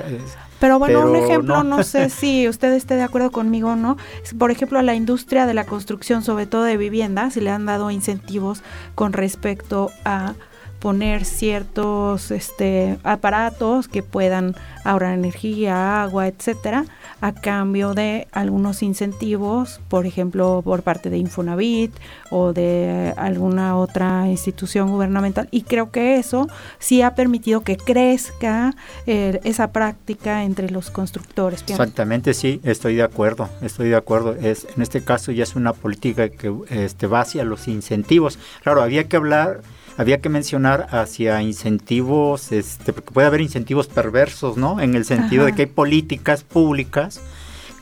Pero 0.60 0.80
bueno, 0.80 1.02
un 1.02 1.16
ejemplo, 1.16 1.64
no. 1.64 1.84
sé 1.84 2.10
si 2.12 2.48
usted 2.48 2.74
esté 2.74 2.96
de 2.96 3.04
acuerdo 3.04 3.32
conmigo 3.32 3.72
o 3.72 3.76
no. 3.76 3.98
Por 4.38 4.52
ejemplo, 4.52 4.80
a 4.80 4.84
la 4.84 4.96
industria 4.96 5.46
de 5.46 5.54
la 5.54 5.66
construcción, 5.66 6.24
sobre 6.24 6.46
todo 6.46 6.64
de 6.64 6.78
viviendas, 6.78 7.34
si 7.34 7.42
le 7.42 7.50
han 7.50 7.66
dado 7.66 7.92
incentivos 7.92 8.64
con 8.96 9.14
respecto 9.14 9.92
a 10.06 10.34
poner 10.80 11.26
ciertos 11.26 12.32
este, 12.32 12.98
aparatos 13.04 13.88
que 13.88 14.04
puedan 14.04 14.56
ahorrar 14.84 15.14
energía, 15.14 16.02
agua, 16.04 16.28
etcétera, 16.28 16.86
a 17.20 17.34
cambio 17.34 17.94
de 17.94 18.28
algunos 18.32 18.84
incentivos, 18.84 19.82
por 19.90 20.06
ejemplo, 20.06 20.62
por 20.64 20.84
parte 20.84 21.10
de 21.10 21.18
Infonavit 21.18 21.92
o 22.30 22.54
de 22.54 23.14
alguna 23.18 23.76
otra 23.76 24.28
institución 24.28 24.90
gubernamental. 24.90 25.48
Y 25.52 25.64
creo 25.64 25.92
que 25.92 26.18
eso 26.18 26.48
sí 26.80 27.02
ha 27.02 27.16
permitido 27.16 27.62
que 27.62 27.76
crezca 27.78 28.76
eh, 29.08 29.40
esa 29.44 29.72
práctica 29.72 30.44
entre 30.44 30.70
los 30.70 30.92
constructores. 30.92 31.64
Exactamente, 31.68 32.34
sí, 32.34 32.62
estoy 32.64 32.96
de 32.96 33.04
acuerdo, 33.04 33.50
estoy 33.62 33.90
de 33.90 33.96
acuerdo. 33.96 34.36
Es, 34.36 34.68
en 34.76 34.82
este 34.82 35.04
caso 35.04 35.32
ya 35.32 35.44
es 35.44 35.56
una 35.56 35.74
política 35.74 36.30
que 36.30 36.54
este, 36.70 37.08
va 37.08 37.22
hacia 37.22 37.44
los 37.44 37.68
incentivos. 37.68 38.40
Claro, 38.64 38.82
había 38.82 39.08
que 39.08 39.18
hablar, 39.18 39.62
había 39.98 40.22
que 40.22 40.30
mencionar 40.30 40.88
hacia 40.92 41.42
incentivos, 41.42 42.52
este, 42.52 42.94
porque 42.94 43.12
puede 43.12 43.28
haber 43.28 43.42
incentivos 43.42 43.88
perversos, 43.88 44.56
¿no? 44.56 44.80
En 44.80 44.96
el 44.96 45.06
sentido 45.06 45.46
de 45.46 45.54
que 45.54 45.64
hay 45.64 45.68
políticas 45.68 46.44
públicas 46.44 47.20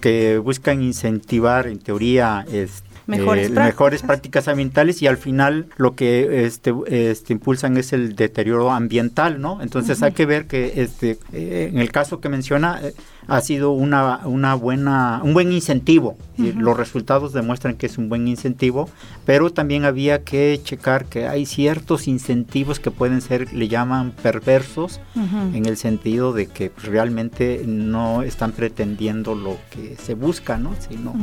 que 0.01 0.37
buscan 0.37 0.81
incentivar, 0.81 1.67
en 1.67 1.79
teoría, 1.79 2.45
este, 2.51 2.87
mejores, 3.07 3.49
prácticas. 3.49 3.65
mejores, 3.65 4.01
prácticas. 4.01 4.47
ambientales 4.47 5.01
y 5.01 5.07
al 5.07 5.17
final 5.17 5.67
lo 5.77 5.95
que 5.95 6.45
este, 6.45 6.73
este 6.87 7.33
impulsan 7.33 7.77
es 7.77 7.93
el 7.93 8.15
deterioro 8.15 8.71
ambiental, 8.71 9.41
¿no? 9.41 9.61
Entonces 9.61 10.01
hay 10.01 10.13
que 10.13 10.25
ver 10.25 10.47
que 10.47 10.81
este 10.81 11.17
eh, 11.33 11.69
en 11.71 11.79
el 11.79 11.91
caso 11.91 12.19
que 12.19 12.29
menciona 12.29 12.79
eh, 12.81 12.93
ha 13.27 13.41
sido 13.41 13.71
una, 13.71 14.21
una 14.25 14.55
buena, 14.55 15.21
un 15.23 15.33
buen 15.33 15.51
incentivo. 15.51 16.17
Los 16.37 16.75
resultados 16.75 17.31
demuestran 17.31 17.75
que 17.75 17.85
es 17.85 17.97
un 17.97 18.09
buen 18.09 18.27
incentivo, 18.27 18.89
pero 19.25 19.51
también 19.51 19.85
había 19.85 20.23
que 20.23 20.59
checar 20.61 21.05
que 21.05 21.27
hay 21.27 21.45
ciertos 21.45 22.09
incentivos 22.09 22.79
que 22.79 22.91
pueden 22.91 23.21
ser, 23.21 23.53
le 23.53 23.69
llaman 23.69 24.11
perversos, 24.11 24.99
en 25.15 25.65
el 25.65 25.77
sentido 25.77 26.33
de 26.33 26.47
que 26.47 26.71
realmente 26.83 27.63
no 27.65 28.21
están 28.21 28.51
pretendiendo 28.51 29.33
lo 29.33 29.57
que 29.69 29.95
se 29.95 30.13
busca, 30.13 30.57
¿no? 30.57 30.73
Sino, 30.87 31.15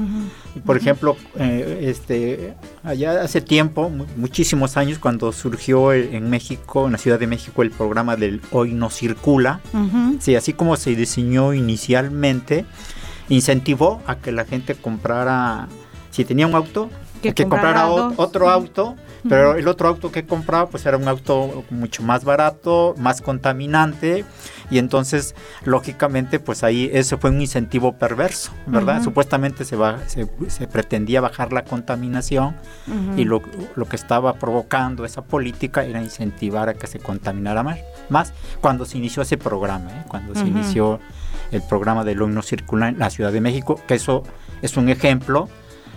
por 0.64 0.76
ejemplo, 0.76 1.16
eh, 1.36 1.80
este, 1.82 2.54
allá 2.82 3.22
hace 3.22 3.42
tiempo, 3.42 3.90
muchísimos 4.16 4.76
años, 4.78 4.98
cuando 4.98 5.30
surgió 5.32 5.92
en 5.92 6.30
México, 6.30 6.86
en 6.86 6.92
la 6.92 6.98
Ciudad 6.98 7.18
de 7.18 7.26
México, 7.26 7.62
el 7.62 7.70
programa 7.70 8.16
del 8.16 8.40
Hoy 8.50 8.72
no 8.72 8.88
circula, 8.88 9.60
sí, 10.20 10.36
así 10.36 10.54
como 10.54 10.76
se 10.76 10.96
diseñó 10.96 11.52
inicialmente, 11.52 11.91
incentivó 13.28 14.02
a 14.06 14.16
que 14.16 14.32
la 14.32 14.44
gente 14.44 14.74
comprara, 14.74 15.68
si 16.10 16.24
tenía 16.24 16.46
un 16.46 16.54
auto, 16.54 16.90
que, 17.22 17.34
comprara, 17.44 17.88
otro 17.88 18.50
auto, 18.50 18.96
pero 19.28 19.54
el 19.54 19.68
otro 19.68 19.88
auto 19.88 20.10
que 20.10 20.26
compraba 20.26 20.68
pues 20.68 20.84
era 20.86 20.96
un 20.96 21.06
auto 21.06 21.64
mucho 21.70 22.02
más 22.02 22.24
barato, 22.24 22.94
más 22.98 23.20
contaminante 23.20 24.24
y 24.70 24.78
entonces 24.78 25.36
lógicamente 25.64 26.40
pues 26.40 26.64
ahí 26.64 26.90
eso 26.92 27.18
fue 27.18 27.30
un 27.30 27.40
incentivo 27.40 27.92
perverso, 27.92 28.50
¿verdad? 28.66 29.02
Supuestamente 29.02 29.64
se, 29.64 29.76
va, 29.76 30.00
se, 30.08 30.26
pretendía 30.66 31.20
bajar 31.20 31.52
la 31.52 31.64
contaminación 31.64 32.56
y 33.16 33.24
lo, 33.24 33.42
lo, 33.76 33.86
que 33.86 33.96
estaba 33.96 34.34
provocando 34.34 35.04
esa 35.04 35.22
política 35.22 35.84
era 35.84 36.02
incentivar 36.02 36.68
a 36.68 36.74
que 36.74 36.88
se 36.88 36.98
contaminara 36.98 37.62
más, 37.62 37.78
más 38.08 38.32
cuando 38.60 38.84
se 38.84 38.98
inició 38.98 39.22
ese 39.22 39.38
programa, 39.38 39.90
¿eh? 39.90 40.04
cuando 40.08 40.34
se 40.34 40.46
inició 40.46 40.98
el 41.52 41.62
programa 41.62 42.04
de 42.04 42.14
no 42.14 42.42
circular 42.42 42.90
en 42.90 42.98
la 42.98 43.10
Ciudad 43.10 43.32
de 43.32 43.40
México, 43.40 43.80
que 43.86 43.94
eso 43.94 44.24
es 44.62 44.76
un 44.76 44.88
ejemplo 44.88 45.48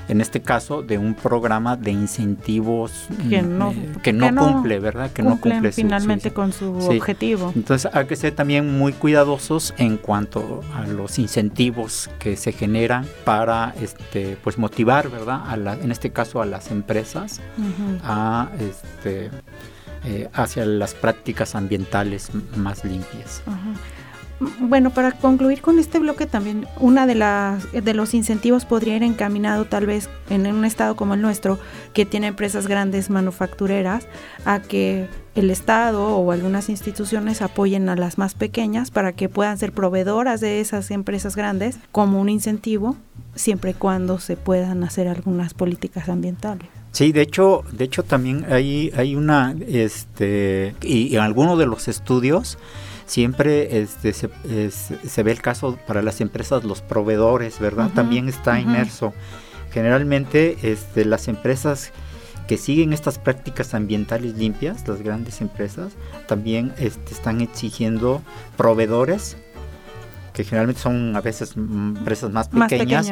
en 0.08 0.22
este 0.22 0.42
caso 0.42 0.84
de 0.84 0.98
un 0.98 1.16
programa 1.16 1.76
de 1.76 1.92
incentivos 1.92 3.08
que 3.30 3.42
no, 3.42 3.72
eh, 3.72 4.32
cumple, 4.38 4.80
¿verdad? 4.80 5.12
Que 5.12 5.24
no 5.24 5.40
cumple 5.40 5.72
finalmente 5.72 6.32
con 6.32 6.52
su 6.52 6.76
objetivo. 6.76 7.52
Entonces 7.56 7.92
hay 7.94 8.06
que 8.06 8.16
ser 8.16 8.34
también 8.36 8.78
muy 8.78 8.94
cuidadosos 8.94 9.74
en 9.78 9.98
cuanto 9.98 10.62
a 10.76 10.86
los 10.88 11.18
incentivos 11.20 12.10
que 12.20 12.36
se 12.36 12.52
generan 12.52 13.06
para 13.24 13.74
este 13.82 14.38
pues 14.44 14.58
motivar, 14.58 15.10
¿verdad? 15.10 15.42
A 15.48 15.56
en 15.56 15.92
este 15.92 16.12
caso 16.12 16.42
a 16.42 16.46
las 16.46 16.70
empresas 16.72 17.42
a 18.04 18.50
este 18.60 19.32
eh, 20.04 20.30
hacia 20.34 20.66
las 20.66 20.94
prácticas 20.94 21.56
ambientales 21.56 22.30
más 22.56 22.86
limpias. 22.86 23.42
Bueno, 24.60 24.90
para 24.90 25.14
concluir 25.14 25.62
con 25.62 25.80
este 25.80 25.98
bloque 26.00 26.26
también, 26.26 26.68
una 26.80 27.08
de 27.08 27.16
las 27.16 27.72
de 27.72 27.94
los 27.94 28.14
incentivos 28.14 28.66
podría 28.66 28.98
ir 28.98 29.04
encaminado 29.04 29.66
tal 29.66 29.86
vez 29.86 30.10
en 30.30 30.46
un 30.48 30.66
estado 30.66 30.98
como 30.98 31.14
el 31.14 31.22
nuestro, 31.22 31.58
que 31.94 32.06
tiene 32.06 32.28
empresas 32.28 32.68
grandes 32.68 33.10
manufactureras, 33.10 34.08
a 34.44 34.60
que 34.62 35.08
el 35.36 35.52
Estado 35.52 36.18
o 36.18 36.32
algunas 36.32 36.70
instituciones 36.70 37.42
apoyen 37.42 37.90
a 37.90 37.96
las 37.96 38.18
más 38.18 38.34
pequeñas 38.34 38.92
para 38.92 39.14
que 39.14 39.30
puedan 39.30 39.58
ser 39.58 39.72
proveedoras 39.72 40.42
de 40.42 40.62
esas 40.62 40.92
empresas 40.92 41.36
grandes 41.36 41.78
como 41.92 42.20
un 42.20 42.30
incentivo, 42.30 42.96
siempre 43.36 43.72
y 43.72 43.74
cuando 43.74 44.20
se 44.20 44.38
puedan 44.38 44.84
hacer 44.84 45.08
algunas 45.08 45.54
políticas 45.54 46.10
ambientales. 46.10 46.68
Sí, 46.92 47.12
de 47.12 47.22
hecho, 47.22 47.64
de 47.74 47.84
hecho 47.84 48.04
también 48.04 48.46
hay, 48.50 48.92
hay 48.96 49.16
una, 49.16 49.54
este, 49.68 50.76
y 50.82 51.14
en 51.16 51.22
algunos 51.22 51.60
de 51.60 51.66
los 51.66 51.90
estudios, 51.90 52.58
siempre 53.06 53.82
este, 53.82 54.14
se, 54.14 54.30
se, 54.72 55.24
ve 55.24 55.32
el 55.32 55.42
caso 55.42 55.78
para 55.88 56.02
las 56.02 56.22
empresas, 56.22 56.64
los 56.64 56.82
proveedores, 56.82 57.60
¿verdad? 57.60 57.92
También 57.94 58.30
está 58.30 58.60
inmerso. 58.60 59.14
Generalmente 59.72 60.58
este, 60.64 61.06
las 61.06 61.28
empresas 61.28 61.92
que 62.48 62.58
siguen 62.58 62.94
estas 62.94 63.18
prácticas 63.18 63.74
ambientales 63.74 64.36
limpias, 64.36 64.88
las 64.88 65.02
grandes 65.02 65.42
empresas, 65.42 65.94
también 66.28 66.74
este, 66.78 67.14
están 67.14 67.42
exigiendo 67.42 68.22
proveedores 68.56 69.38
que 70.36 70.44
generalmente 70.44 70.82
son 70.82 71.16
a 71.16 71.22
veces 71.22 71.56
empresas 71.56 72.30
más 72.30 72.50
pequeñas, 72.50 73.12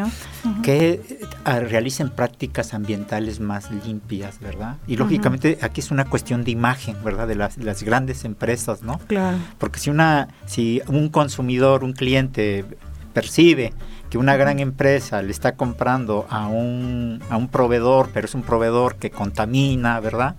que 0.62 1.02
eh, 1.46 1.60
realicen 1.62 2.10
prácticas 2.10 2.74
ambientales 2.74 3.40
más 3.40 3.72
limpias, 3.86 4.40
¿verdad? 4.42 4.76
Y 4.88 4.98
lógicamente 4.98 5.58
aquí 5.62 5.80
es 5.80 5.90
una 5.90 6.04
cuestión 6.06 6.44
de 6.44 6.52
imagen, 6.52 6.98
¿verdad? 7.04 7.28
De 7.28 7.36
las, 7.36 7.58
las, 7.58 7.82
grandes 7.82 8.26
empresas, 8.26 8.84
¿no? 8.84 9.00
Claro. 9.08 9.38
Porque 9.58 9.80
si 9.80 9.90
una, 9.90 10.28
si 10.46 10.82
un 10.88 11.08
consumidor, 11.08 11.86
un 11.86 11.94
cliente 11.94 12.66
percibe 13.14 13.74
que 14.14 14.20
una 14.20 14.38
gran 14.38 14.60
empresa 14.60 15.24
le 15.24 15.32
está 15.32 15.56
comprando 15.56 16.28
a 16.30 16.46
un, 16.46 17.20
a 17.32 17.38
un 17.38 17.48
proveedor, 17.48 18.12
pero 18.14 18.28
es 18.28 18.36
un 18.36 18.44
proveedor 18.44 18.98
que 18.98 19.10
contamina, 19.10 20.00
¿verdad? 20.00 20.36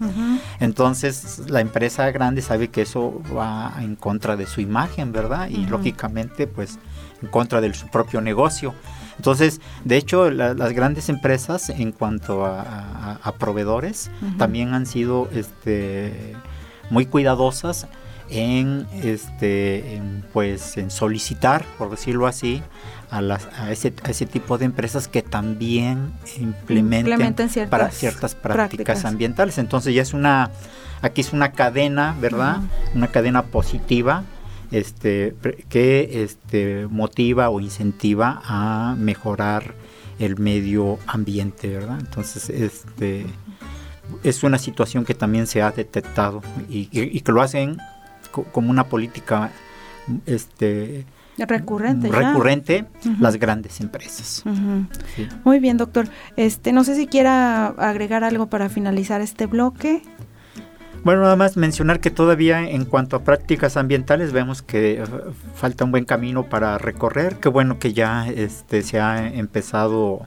Entonces 0.61 1.43
la 1.49 1.61
empresa 1.61 2.09
grande 2.13 2.41
sabe 2.41 2.69
que 2.69 2.83
eso 2.83 3.21
va 3.37 3.75
en 3.81 3.97
contra 3.97 4.37
de 4.37 4.47
su 4.47 4.61
imagen, 4.61 5.11
¿verdad? 5.11 5.49
Y 5.49 5.67
lógicamente 5.67 6.47
pues 6.47 6.79
en 7.21 7.27
contra 7.27 7.61
de 7.61 7.75
su 7.75 7.89
propio 7.89 8.21
negocio. 8.21 8.77
Entonces, 9.17 9.61
de 9.85 9.97
hecho, 9.97 10.31
las 10.31 10.73
grandes 10.73 11.09
empresas 11.09 11.69
en 11.69 11.91
cuanto 11.91 12.47
a, 12.47 13.35
proveedores 13.41 14.09
también 14.39 14.73
han 14.73 14.87
sido 14.87 15.29
este, 15.33 16.37
muy 16.91 17.07
cuidadosas 17.07 17.89
en 18.31 18.87
este 19.03 20.01
pues 20.33 20.79
en 20.79 20.91
solicitar 20.91 21.65
por 21.77 21.91
decirlo 21.91 22.27
así 22.27 22.63
a, 23.15 23.23
las, 23.23 23.47
a, 23.57 23.71
ese, 23.71 23.95
a 24.03 24.11
ese 24.11 24.27
tipo 24.27 24.59
de 24.59 24.65
empresas 24.65 25.07
que 25.07 25.23
también 25.23 26.13
implementen, 26.37 27.49
ciertas 27.49 27.71
para 27.71 27.91
ciertas 27.93 28.35
prácticas, 28.35 29.05
ambientales. 29.05 29.59
Entonces 29.59 29.95
ya 29.95 30.03
es 30.03 30.15
una 30.15 30.51
aquí 31.01 31.21
es 31.21 31.33
una 31.33 31.53
cadena 31.53 32.17
verdad 32.19 32.61
una 32.95 33.09
cadena 33.09 33.43
positiva 33.43 34.25
este 34.71 35.35
que 35.69 36.25
este 36.25 36.87
motiva 36.89 37.51
o 37.51 37.61
incentiva 37.61 38.41
a 38.43 38.97
mejorar 38.97 39.75
el 40.19 40.39
medio 40.39 40.99
ambiente 41.07 41.69
verdad 41.69 41.99
entonces 42.01 42.49
este 42.49 43.27
es 44.23 44.43
una 44.43 44.57
situación 44.59 45.05
que 45.05 45.15
también 45.15 45.47
se 45.47 45.61
ha 45.61 45.71
detectado 45.73 46.41
y, 46.71 46.89
y 46.91 47.21
que 47.21 47.33
lo 47.33 47.43
hacen 47.43 47.77
como 48.53 48.71
una 48.71 48.85
política 48.85 49.51
este 50.25 51.05
recurrente 51.39 52.09
recurrente 52.09 52.87
las 53.21 53.37
grandes 53.37 53.81
empresas. 53.81 54.45
Muy 55.45 55.59
bien 55.59 55.77
doctor. 55.77 56.09
Este 56.37 56.73
no 56.73 56.85
sé 56.85 56.95
si 56.95 57.07
quiera 57.07 57.67
agregar 57.67 58.25
algo 58.25 58.47
para 58.47 58.69
finalizar 58.69 59.21
este 59.21 59.47
bloque. 59.47 60.03
Bueno, 61.05 61.21
nada 61.21 61.37
más 61.37 61.59
mencionar 61.59 62.01
que 62.01 62.11
todavía 62.11 62.63
en 62.67 62.87
cuanto 62.87 63.17
a 63.17 63.25
prácticas 63.25 63.77
ambientales 63.77 64.33
vemos 64.33 64.63
que 64.63 65.03
eh, 65.03 65.05
falta 65.55 65.85
un 65.85 65.91
buen 65.91 66.07
camino 66.07 66.49
para 66.49 66.79
recorrer. 66.79 67.37
Qué 67.37 67.51
bueno 67.51 67.79
que 67.79 67.93
ya 67.93 68.27
este, 68.29 68.83
se 68.83 69.01
ha 69.01 69.29
empezado 69.29 70.27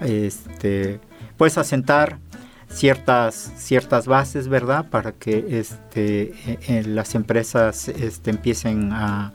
este, 0.00 1.00
pues 1.36 1.58
a 1.58 1.64
sentar 1.64 2.18
ciertas, 2.68 3.52
ciertas 3.56 4.06
bases, 4.06 4.46
¿verdad? 4.46 4.88
Para 4.88 5.10
que 5.10 5.58
este, 5.58 6.34
e, 6.68 6.84
las 6.84 7.16
empresas 7.16 7.88
este, 7.88 8.30
empiecen 8.30 8.92
a, 8.92 9.32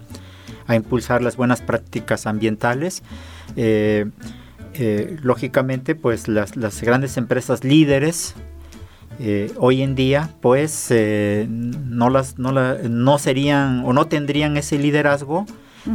impulsar 0.69 1.21
las 1.21 1.35
buenas 1.35 1.61
prácticas 1.61 2.25
ambientales. 2.27 3.03
Eh, 3.55 4.09
eh, 4.73 5.17
lógicamente, 5.21 5.95
pues 5.95 6.27
las, 6.27 6.53
grandes 6.81 7.17
empresas 7.17 7.63
líderes 7.63 8.35
eh, 9.19 9.51
hoy 9.57 9.81
en 9.81 9.95
día, 9.95 10.29
pues 10.41 10.93
no, 11.47 12.09
las, 12.09 12.39
no, 12.39 12.51
no, 12.51 13.17
serían 13.19 13.83
o 13.85 13.93
no 13.93 14.07
tendrían 14.07 14.57
ese 14.57 14.77
liderazgo 14.77 15.45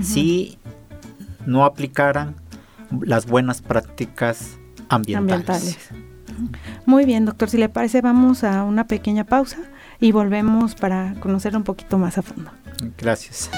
si 0.02 0.58
no 1.46 1.64
aplicaran 1.64 2.34
las 3.00 3.26
buenas 3.26 3.62
prácticas 3.62 4.58
ambientales. 4.88 5.78
Muy 6.84 7.04
bien, 7.04 7.24
doctor. 7.24 7.48
Si 7.48 7.56
le 7.56 7.68
parece, 7.68 8.00
vamos 8.00 8.44
a 8.44 8.64
una 8.64 8.86
pequeña 8.86 9.24
pausa 9.24 9.58
y 10.00 10.12
volvemos 10.12 10.74
para 10.74 11.14
conocer 11.20 11.56
un 11.56 11.64
poquito 11.64 11.98
más 11.98 12.18
a 12.18 12.22
fondo. 12.22 12.50
Gracias. 12.98 13.50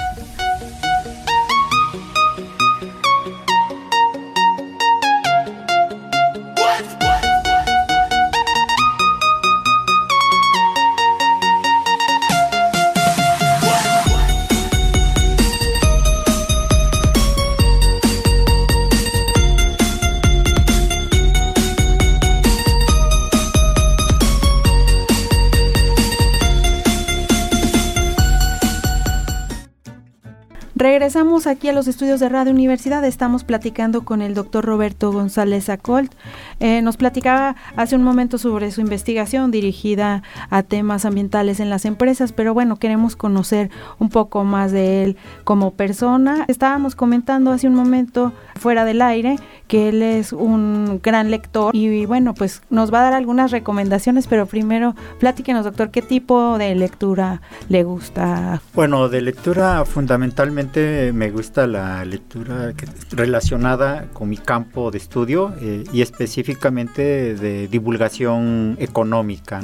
Regresamos 31.09 31.47
aquí 31.47 31.71
a 31.71 31.73
los 31.73 31.89
estudios 31.89 32.21
de 32.21 32.29
Radio 32.29 32.53
Universidad. 32.53 33.03
Estamos 33.03 33.43
platicando 33.43 34.05
con 34.05 34.21
el 34.21 34.35
doctor 34.35 34.63
Roberto 34.63 35.11
González 35.11 35.71
Acolt. 35.71 36.13
Eh, 36.61 36.83
nos 36.83 36.99
platicaba 36.99 37.57
hace 37.77 37.97
un 37.97 38.03
momento 38.03 38.37
sobre 38.37 38.71
su 38.73 38.83
investigación 38.83 39.51
dirigida 39.51 40.23
a 40.51 40.63
temas 40.63 41.07
ambientales 41.07 41.61
en 41.61 41.71
las 41.71 41.87
empresas, 41.87 42.33
pero 42.33 42.53
bueno, 42.53 42.77
queremos 42.77 43.17
conocer 43.17 43.71
un 43.99 44.11
poco 44.11 44.45
más 44.45 44.71
de 44.71 45.03
él 45.03 45.17
como 45.45 45.71
persona. 45.71 46.45
Estábamos 46.47 46.95
comentando 46.95 47.53
hace 47.53 47.69
un 47.69 47.75
momento 47.75 48.35
fuera 48.57 48.85
del 48.85 49.01
aire 49.01 49.37
que 49.69 49.91
él 49.91 50.03
es 50.03 50.33
un 50.33 51.01
gran 51.03 51.31
lector 51.31 51.77
y 51.77 52.07
bueno, 52.07 52.35
pues 52.35 52.63
nos 52.71 52.93
va 52.93 53.01
a 53.01 53.03
dar 53.05 53.13
algunas 53.13 53.51
recomendaciones, 53.51 54.27
pero 54.27 54.47
primero 54.47 54.97
platíquenos, 55.21 55.65
doctor, 55.65 55.91
¿qué 55.91 56.03
tipo 56.03 56.59
de 56.59 56.75
lectura 56.75 57.43
le 57.69 57.85
gusta? 57.85 58.61
Bueno, 58.75 59.09
de 59.09 59.21
lectura 59.21 59.85
fundamentalmente 59.85 60.98
me 61.13 61.31
gusta 61.31 61.67
la 61.67 62.05
lectura 62.05 62.73
relacionada 63.11 64.09
con 64.13 64.29
mi 64.29 64.37
campo 64.37 64.91
de 64.91 64.99
estudio 64.99 65.55
eh, 65.61 65.85
y 65.93 66.03
específicamente 66.03 67.35
de 67.35 67.69
divulgación 67.69 68.77
económica. 68.79 69.61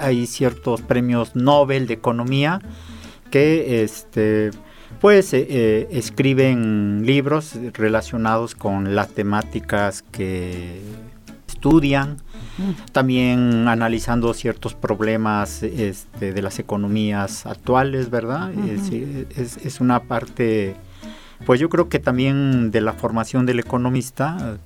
Hay 0.00 0.26
ciertos 0.26 0.80
premios 0.80 1.36
Nobel 1.36 1.86
de 1.86 1.94
economía 1.94 2.60
que 3.30 3.82
este 3.82 4.50
pues 5.00 5.34
eh, 5.34 5.46
eh, 5.50 5.88
escriben 5.90 7.02
libros 7.04 7.58
relacionados 7.72 8.54
con 8.54 8.94
las 8.94 9.10
temáticas 9.10 10.02
que 10.02 10.80
estudian, 11.48 12.16
también 12.92 13.68
analizando 13.68 14.34
ciertos 14.34 14.74
problemas 14.74 15.62
este, 15.62 16.32
de 16.32 16.42
las 16.42 16.58
economías 16.58 17.46
actuales, 17.46 18.10
¿verdad? 18.10 18.52
es, 18.52 19.80
una 19.80 20.04
parte, 20.04 20.76
pues 21.46 21.60
yo 21.60 21.68
creo 21.68 21.88
que 21.88 21.98
también 21.98 22.70
de 22.70 22.80
la 22.80 22.92
formación 22.92 23.46
del 23.46 23.60
economista, 23.60 24.58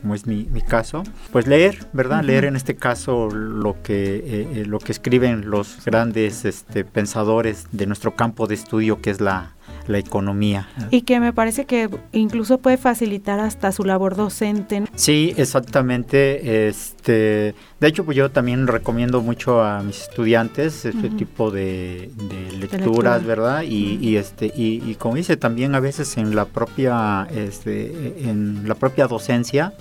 como, 0.00 0.14
es 0.14 0.26
mi, 0.26 0.46
caso, 0.66 1.02
pues 1.30 1.46
leer, 1.46 1.86
¿verdad? 1.92 2.22
Leer 2.22 2.44
en 2.44 2.56
este 2.56 2.76
caso 2.76 3.28
lo 3.30 3.82
que, 3.82 4.46
eh, 4.54 4.64
lo 4.66 4.78
que 4.78 4.92
escriben 4.92 5.50
los 5.50 5.84
grandes 5.84 6.44
este, 6.44 6.84
pensadores 6.84 7.66
de 7.72 7.86
nuestro 7.86 8.14
campo 8.14 8.46
de 8.46 8.54
estudio, 8.54 9.00
que 9.00 9.10
es 9.10 9.20
la 9.20 9.52
la 9.86 9.98
economía. 9.98 10.68
Y 10.90 11.02
que 11.02 11.20
me 11.20 11.32
parece 11.32 11.64
que 11.64 11.88
incluso 12.12 12.58
puede 12.58 12.76
facilitar 12.76 13.40
hasta 13.40 13.72
su 13.72 13.84
labor 13.84 14.16
docente. 14.16 14.84
Sí, 14.94 15.34
exactamente. 15.36 16.68
Este, 16.68 17.54
de 17.82 17.88
hecho, 17.88 18.04
pues 18.04 18.16
yo 18.16 18.30
también 18.30 18.68
recomiendo 18.68 19.22
mucho 19.22 19.60
a 19.60 19.82
mis 19.82 20.02
estudiantes 20.02 20.84
este 20.84 21.10
tipo 21.10 21.50
de, 21.50 22.12
lecturas, 22.56 23.24
¿verdad? 23.24 23.64
Y, 23.66 24.16
este 24.16 24.52
y, 24.54 24.94
como 25.00 25.16
dice 25.16 25.36
también 25.36 25.74
a 25.74 25.80
veces 25.80 26.16
en 26.16 26.36
la 26.36 26.44
propia 26.44 27.26
este, 27.34 28.30
en 28.30 28.68
la 28.68 28.76
propia 28.76 29.08
docencia, 29.08 29.74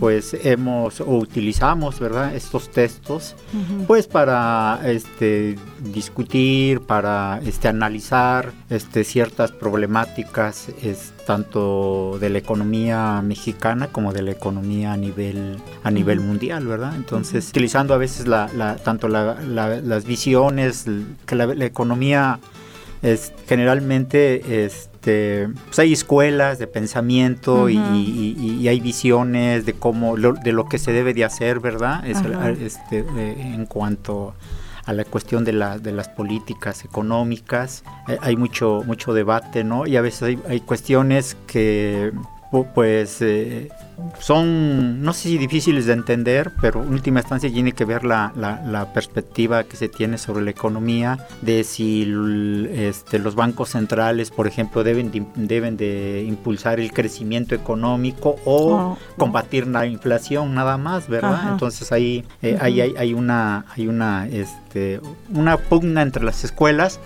pues 0.00 0.34
hemos 0.42 1.02
o 1.02 1.18
utilizamos, 1.18 2.00
¿verdad? 2.00 2.34
Estos 2.34 2.70
textos, 2.70 3.36
pues 3.86 4.06
para 4.06 4.80
este 4.82 5.58
discutir, 5.92 6.80
para 6.80 7.42
este 7.44 7.68
analizar 7.68 8.52
este 8.70 9.04
ciertas 9.04 9.52
problemáticas 9.52 10.70
es, 10.82 11.12
tanto 11.26 12.18
de 12.20 12.28
la 12.30 12.38
economía 12.38 13.22
mexicana 13.22 13.88
como 13.88 14.12
de 14.12 14.22
la 14.22 14.30
economía 14.30 14.92
a 14.92 14.96
nivel 14.96 15.56
a 15.82 15.90
nivel 15.90 16.20
mundial, 16.20 16.66
¿verdad? 16.66 16.94
Entonces, 16.96 17.33
utilizando 17.34 17.94
a 17.94 17.98
veces 17.98 18.26
la, 18.26 18.76
tanto 18.84 19.08
las 19.08 20.04
visiones 20.04 20.86
que 21.26 21.34
la, 21.34 21.52
economía 21.64 22.40
es 23.02 23.32
generalmente 23.46 24.64
este 24.64 25.48
pues 25.66 25.78
hay 25.78 25.92
escuelas 25.92 26.58
de 26.58 26.66
pensamiento 26.66 27.68
y, 27.68 28.66
hay 28.66 28.80
visiones 28.80 29.66
de 29.66 29.74
cómo 29.74 30.16
de 30.16 30.52
lo 30.52 30.68
que 30.68 30.78
se 30.78 30.92
debe 30.92 31.12
de 31.12 31.24
hacer 31.24 31.60
verdad 31.60 32.06
este, 32.06 33.00
eh, 33.00 33.52
en 33.54 33.66
cuanto 33.66 34.34
a 34.86 34.92
la 34.92 35.04
cuestión 35.04 35.44
de, 35.44 35.52
la, 35.52 35.78
de 35.78 35.92
las 35.92 36.10
políticas 36.10 36.84
económicas. 36.84 37.84
Eh, 38.06 38.18
hay 38.20 38.36
mucho, 38.36 38.82
mucho 38.84 39.14
debate, 39.14 39.64
¿no? 39.64 39.86
Y 39.86 39.96
a 39.96 40.02
veces 40.02 40.22
hay, 40.24 40.38
hay 40.46 40.60
cuestiones 40.60 41.38
que 41.46 42.12
pues 42.62 43.20
eh, 43.20 43.68
son, 44.18 45.02
no 45.02 45.12
sé 45.12 45.28
si 45.28 45.38
difíciles 45.38 45.86
de 45.86 45.92
entender, 45.92 46.52
pero 46.60 46.82
en 46.82 46.92
última 46.92 47.20
instancia 47.20 47.50
tiene 47.50 47.72
que 47.72 47.84
ver 47.84 48.04
la, 48.04 48.32
la, 48.36 48.92
perspectiva 48.92 49.64
que 49.64 49.76
se 49.76 49.88
tiene 49.88 50.18
sobre 50.18 50.44
la 50.44 50.50
economía, 50.50 51.26
de 51.42 51.64
si 51.64 52.02
este, 52.72 53.18
los 53.18 53.34
bancos 53.34 53.70
centrales, 53.70 54.30
por 54.30 54.46
ejemplo, 54.46 54.84
deben 54.84 55.10
de, 55.10 55.24
deben 55.34 55.76
de 55.76 56.24
impulsar 56.26 56.80
el 56.80 56.92
crecimiento 56.92 57.54
económico 57.54 58.36
o 58.44 58.74
oh. 58.74 58.98
combatir 59.16 59.66
la 59.66 59.86
inflación 59.86 60.54
nada 60.54 60.76
más, 60.76 61.08
¿verdad? 61.08 61.52
Entonces 61.52 61.90
ahí, 61.92 62.24
eh, 62.42 62.58
hay, 62.60 62.80
hay, 62.80 63.14
una, 63.14 63.64
hay 63.76 63.86
una, 63.86 64.26
este, 64.28 65.00
una 65.32 65.56
pugna 65.56 66.02
entre 66.02 66.24
las 66.24 66.44
escuelas 66.44 67.00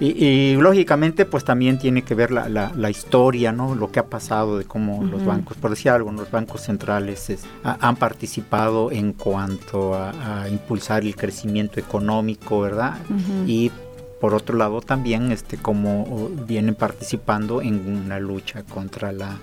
y, 0.00 0.56
lógicamente 0.56 1.24
pues 1.24 1.44
también 1.44 1.78
tiene 1.78 2.02
que 2.02 2.14
ver 2.14 2.30
la, 2.30 2.48
la, 2.48 2.90
historia, 2.90 3.52
¿no? 3.52 3.74
Lo 3.74 3.90
que 3.90 4.00
ha 4.00 4.06
pasado 4.06 4.58
de 4.58 4.64
cómo 4.64 5.02
los 5.04 5.24
bancos, 5.24 5.56
por 5.56 5.70
decir 5.70 5.90
algo, 5.90 6.12
los 6.22 6.30
bancos 6.30 6.60
centrales 6.60 7.46
han 7.64 7.96
participado 7.96 8.92
en 8.92 9.12
cuanto 9.12 9.94
a, 9.94 10.48
impulsar 10.48 11.02
el 11.02 11.16
crecimiento 11.16 11.80
económico, 11.80 12.60
¿verdad? 12.60 12.98
Y 13.46 13.72
por 14.20 14.34
otro 14.34 14.56
lado 14.56 14.80
también 14.80 15.32
este 15.32 15.56
como 15.56 16.30
vienen 16.46 16.76
participando 16.76 17.60
en 17.60 18.04
una 18.04 18.20
lucha 18.20 18.62
contra 18.62 19.10
la 19.10 19.36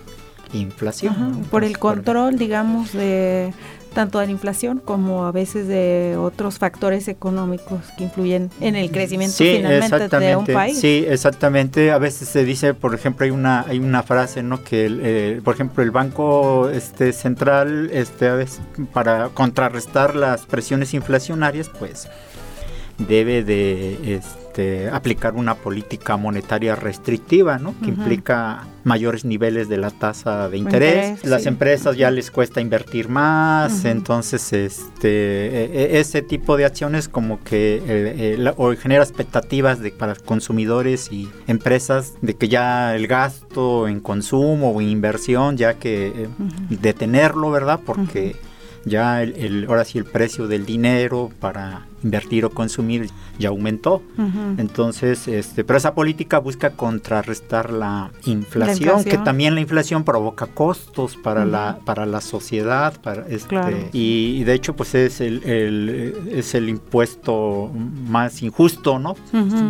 inflación. 0.53 1.45
Por 1.51 1.65
el 1.65 1.77
control, 1.77 2.37
digamos, 2.37 2.93
de 2.93 3.53
tanto 3.93 4.19
de 4.19 4.25
la 4.27 4.31
inflación 4.31 4.81
como 4.83 5.25
a 5.25 5.31
veces 5.31 5.67
de 5.67 6.15
otros 6.17 6.57
factores 6.57 7.07
económicos 7.07 7.81
que 7.97 8.05
influyen 8.05 8.49
en 8.59 8.75
el 8.75 8.91
crecimiento 8.91 9.35
finalmente 9.37 10.19
de 10.19 10.35
un 10.35 10.45
país. 10.45 10.79
Sí, 10.79 11.05
exactamente. 11.07 11.91
A 11.91 11.97
veces 11.97 12.27
se 12.29 12.45
dice, 12.45 12.73
por 12.73 12.93
ejemplo, 12.95 13.25
hay 13.25 13.31
una 13.31 13.61
hay 13.61 13.79
una 13.79 14.03
frase, 14.03 14.43
¿no? 14.43 14.63
Que, 14.63 14.87
eh, 14.89 15.41
por 15.43 15.55
ejemplo, 15.55 15.83
el 15.83 15.91
banco 15.91 16.69
este 16.69 17.13
central, 17.13 17.89
este, 17.93 18.27
a 18.27 18.35
veces, 18.35 18.61
para 18.93 19.29
contrarrestar 19.29 20.15
las 20.15 20.45
presiones 20.45 20.93
inflacionarias, 20.93 21.69
pues 21.69 22.07
debe 22.99 23.43
de 23.43 24.15
este, 24.15 24.89
aplicar 24.89 25.35
una 25.35 25.55
política 25.55 26.17
monetaria 26.17 26.75
restrictiva, 26.75 27.57
¿no? 27.57 27.73
Que 27.79 27.87
implica 27.87 28.67
mayores 28.83 29.23
niveles 29.23 29.69
de 29.69 29.77
la 29.77 29.89
tasa 29.89 30.49
de 30.49 30.57
interés. 30.57 31.23
Las 31.23 31.45
empresas 31.45 31.95
ya 31.95 32.11
les 32.11 32.29
cuesta 32.29 32.59
invertir 32.59 33.07
más, 33.07 33.85
entonces 33.85 34.51
este 34.51 35.07
e, 35.09 35.95
e, 35.95 35.99
ese 35.99 36.21
tipo 36.21 36.57
de 36.57 36.65
acciones 36.65 37.07
como 37.07 37.41
que 37.43 37.81
eh, 37.85 38.53
o 38.57 38.75
genera 38.75 39.03
expectativas 39.03 39.79
de 39.79 39.91
para 39.91 40.15
consumidores 40.15 41.11
y 41.11 41.29
empresas 41.47 42.13
de 42.21 42.35
que 42.35 42.49
ya 42.49 42.95
el 42.95 43.07
gasto 43.07 43.87
en 43.87 43.99
consumo 43.99 44.71
o 44.71 44.81
inversión 44.81 45.55
ya 45.55 45.75
que 45.75 46.07
eh, 46.07 46.27
detenerlo, 46.69 47.51
¿verdad? 47.51 47.79
Porque 47.85 48.35
ya 48.85 49.21
el, 49.23 49.65
ahora 49.69 49.85
sí 49.85 49.97
el 49.97 50.05
precio 50.05 50.47
del 50.47 50.65
dinero 50.65 51.31
para 51.39 51.85
invertir 52.03 52.45
o 52.45 52.49
consumir 52.49 53.09
ya 53.37 53.49
aumentó. 53.49 54.01
Entonces, 54.57 55.27
este, 55.27 55.63
pero 55.63 55.77
esa 55.77 55.93
política 55.93 56.39
busca 56.39 56.71
contrarrestar 56.71 57.71
la 57.71 58.11
inflación, 58.25 59.03
que 59.03 59.17
también 59.17 59.55
la 59.55 59.61
inflación 59.61 60.03
provoca 60.03 60.47
costos 60.47 61.15
para 61.15 61.45
la 61.45 61.79
para 61.85 62.05
la 62.05 62.21
sociedad, 62.21 62.99
para 63.01 63.27
este, 63.27 63.89
y, 63.93 64.43
de 64.43 64.53
hecho 64.53 64.75
pues 64.75 64.95
es 64.95 65.21
el, 65.21 65.43
es 66.31 66.55
el 66.55 66.69
impuesto 66.69 67.71
más 68.07 68.41
injusto, 68.41 68.99
¿no? 68.99 69.15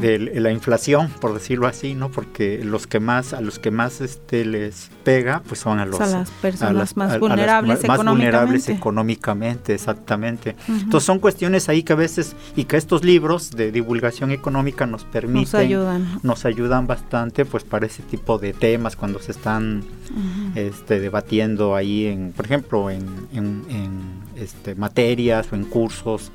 De 0.02 0.20
la 0.20 0.52
inflación, 0.52 1.10
por 1.22 1.34
decirlo 1.34 1.68
así, 1.68 1.94
¿no? 1.94 2.10
Porque 2.10 2.62
los 2.64 2.88
que 2.88 3.00
más 3.00 3.34
a 3.34 3.42
los 3.42 3.60
que 3.60 3.72
más 3.72 4.02
este 4.02 4.46
les 4.46 4.90
pega 5.04 5.42
pues 5.48 5.60
son 5.60 5.80
a 5.80 5.86
los 5.86 6.00
las 6.00 6.30
personas 6.32 6.96
más 6.98 7.20
vulnerables 7.20 7.88
más 7.88 8.04
vulnerables 8.04 8.70
económicamente, 8.70 9.74
exactamente. 9.74 10.56
Entonces 10.68 11.06
son 11.06 11.20
cuestiones 11.20 11.70
ahí 11.70 11.84
que 11.84 11.94
a 11.94 11.96
veces 11.96 12.19
y 12.56 12.66
que 12.66 12.78
estos 12.78 13.04
libros 13.04 13.52
de 13.52 13.72
divulgación 13.72 14.32
económica 14.32 14.86
nos 14.86 15.04
permiten, 15.04 15.42
nos 15.42 15.54
ayudan, 15.56 16.20
nos 16.24 16.46
ayudan 16.46 16.88
bastante 16.88 17.46
pues 17.46 17.64
para 17.64 17.86
ese 17.86 18.04
tipo 18.04 18.38
de 18.38 18.54
temas 18.54 18.96
cuando 18.96 19.20
se 19.20 19.32
están 19.32 19.84
este, 20.56 21.00
debatiendo 21.00 21.76
ahí, 21.76 22.06
en, 22.06 22.32
por 22.32 22.46
ejemplo, 22.46 22.90
en, 22.90 23.08
este, 24.36 24.76
materias 24.76 25.48
o 25.52 25.56
en 25.56 25.66
cursos 25.66 26.32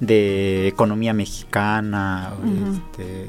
de 0.00 0.66
economía 0.66 1.12
mexicana, 1.12 2.32
este, 2.72 3.28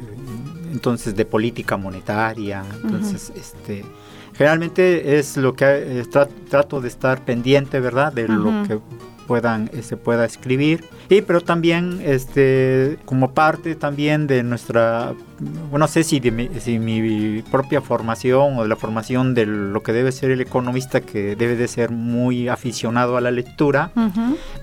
entonces 0.71 1.15
de 1.15 1.25
política 1.25 1.77
monetaria, 1.77 2.63
entonces 2.83 3.31
este 3.35 3.85
generalmente 4.35 5.19
es 5.19 5.37
lo 5.37 5.53
que 5.53 6.03
trato 6.49 6.81
de 6.81 6.87
estar 6.87 7.23
pendiente, 7.23 7.79
¿verdad? 7.79 8.11
De 8.11 8.27
lo 8.27 8.63
que 8.67 8.79
puedan 9.27 9.69
se 9.71 9.79
este, 9.79 9.97
pueda 9.97 10.25
escribir. 10.25 10.85
Y 11.09 11.21
pero 11.21 11.41
también 11.41 12.01
este 12.03 12.97
como 13.05 13.33
parte 13.33 13.75
también 13.75 14.27
de 14.27 14.43
nuestra 14.43 15.13
no 15.71 15.87
sé 15.87 16.03
si 16.03 16.19
de 16.19 16.31
mi, 16.31 16.49
si 16.59 16.79
mi 16.79 17.41
propia 17.41 17.81
formación 17.81 18.57
o 18.57 18.63
de 18.63 18.69
la 18.69 18.75
formación 18.75 19.33
de 19.33 19.45
lo 19.45 19.83
que 19.83 19.91
debe 19.91 20.11
ser 20.11 20.31
el 20.31 20.41
economista 20.41 21.01
que 21.01 21.35
debe 21.35 21.55
de 21.55 21.67
ser 21.67 21.91
muy 21.91 22.47
aficionado 22.47 23.17
a 23.17 23.21
la 23.21 23.31
lectura 23.31 23.91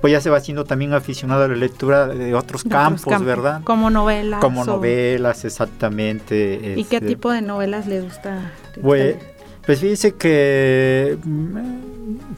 pues 0.01 0.12
ya 0.12 0.20
se 0.20 0.31
va 0.31 0.38
haciendo 0.38 0.64
también 0.64 0.94
aficionado 0.94 1.44
a 1.44 1.49
la 1.49 1.57
lectura 1.57 2.07
de 2.07 2.35
otros, 2.35 2.64
campos, 2.64 3.25
verdad 3.25 3.62
como 3.64 3.90
novelas 3.90 4.40
como 4.40 4.64
novelas 4.64 5.44
exactamente 5.44 6.75
y 6.77 6.85
qué 6.85 6.96
este, 6.96 7.09
tipo 7.09 7.31
de 7.31 7.42
novelas 7.42 7.87
le 7.87 8.01
gusta 8.01 8.53
pues, 8.81 9.16
pues 9.64 9.81
fíjese 9.81 10.14
que 10.14 11.18
mm, 11.23 11.57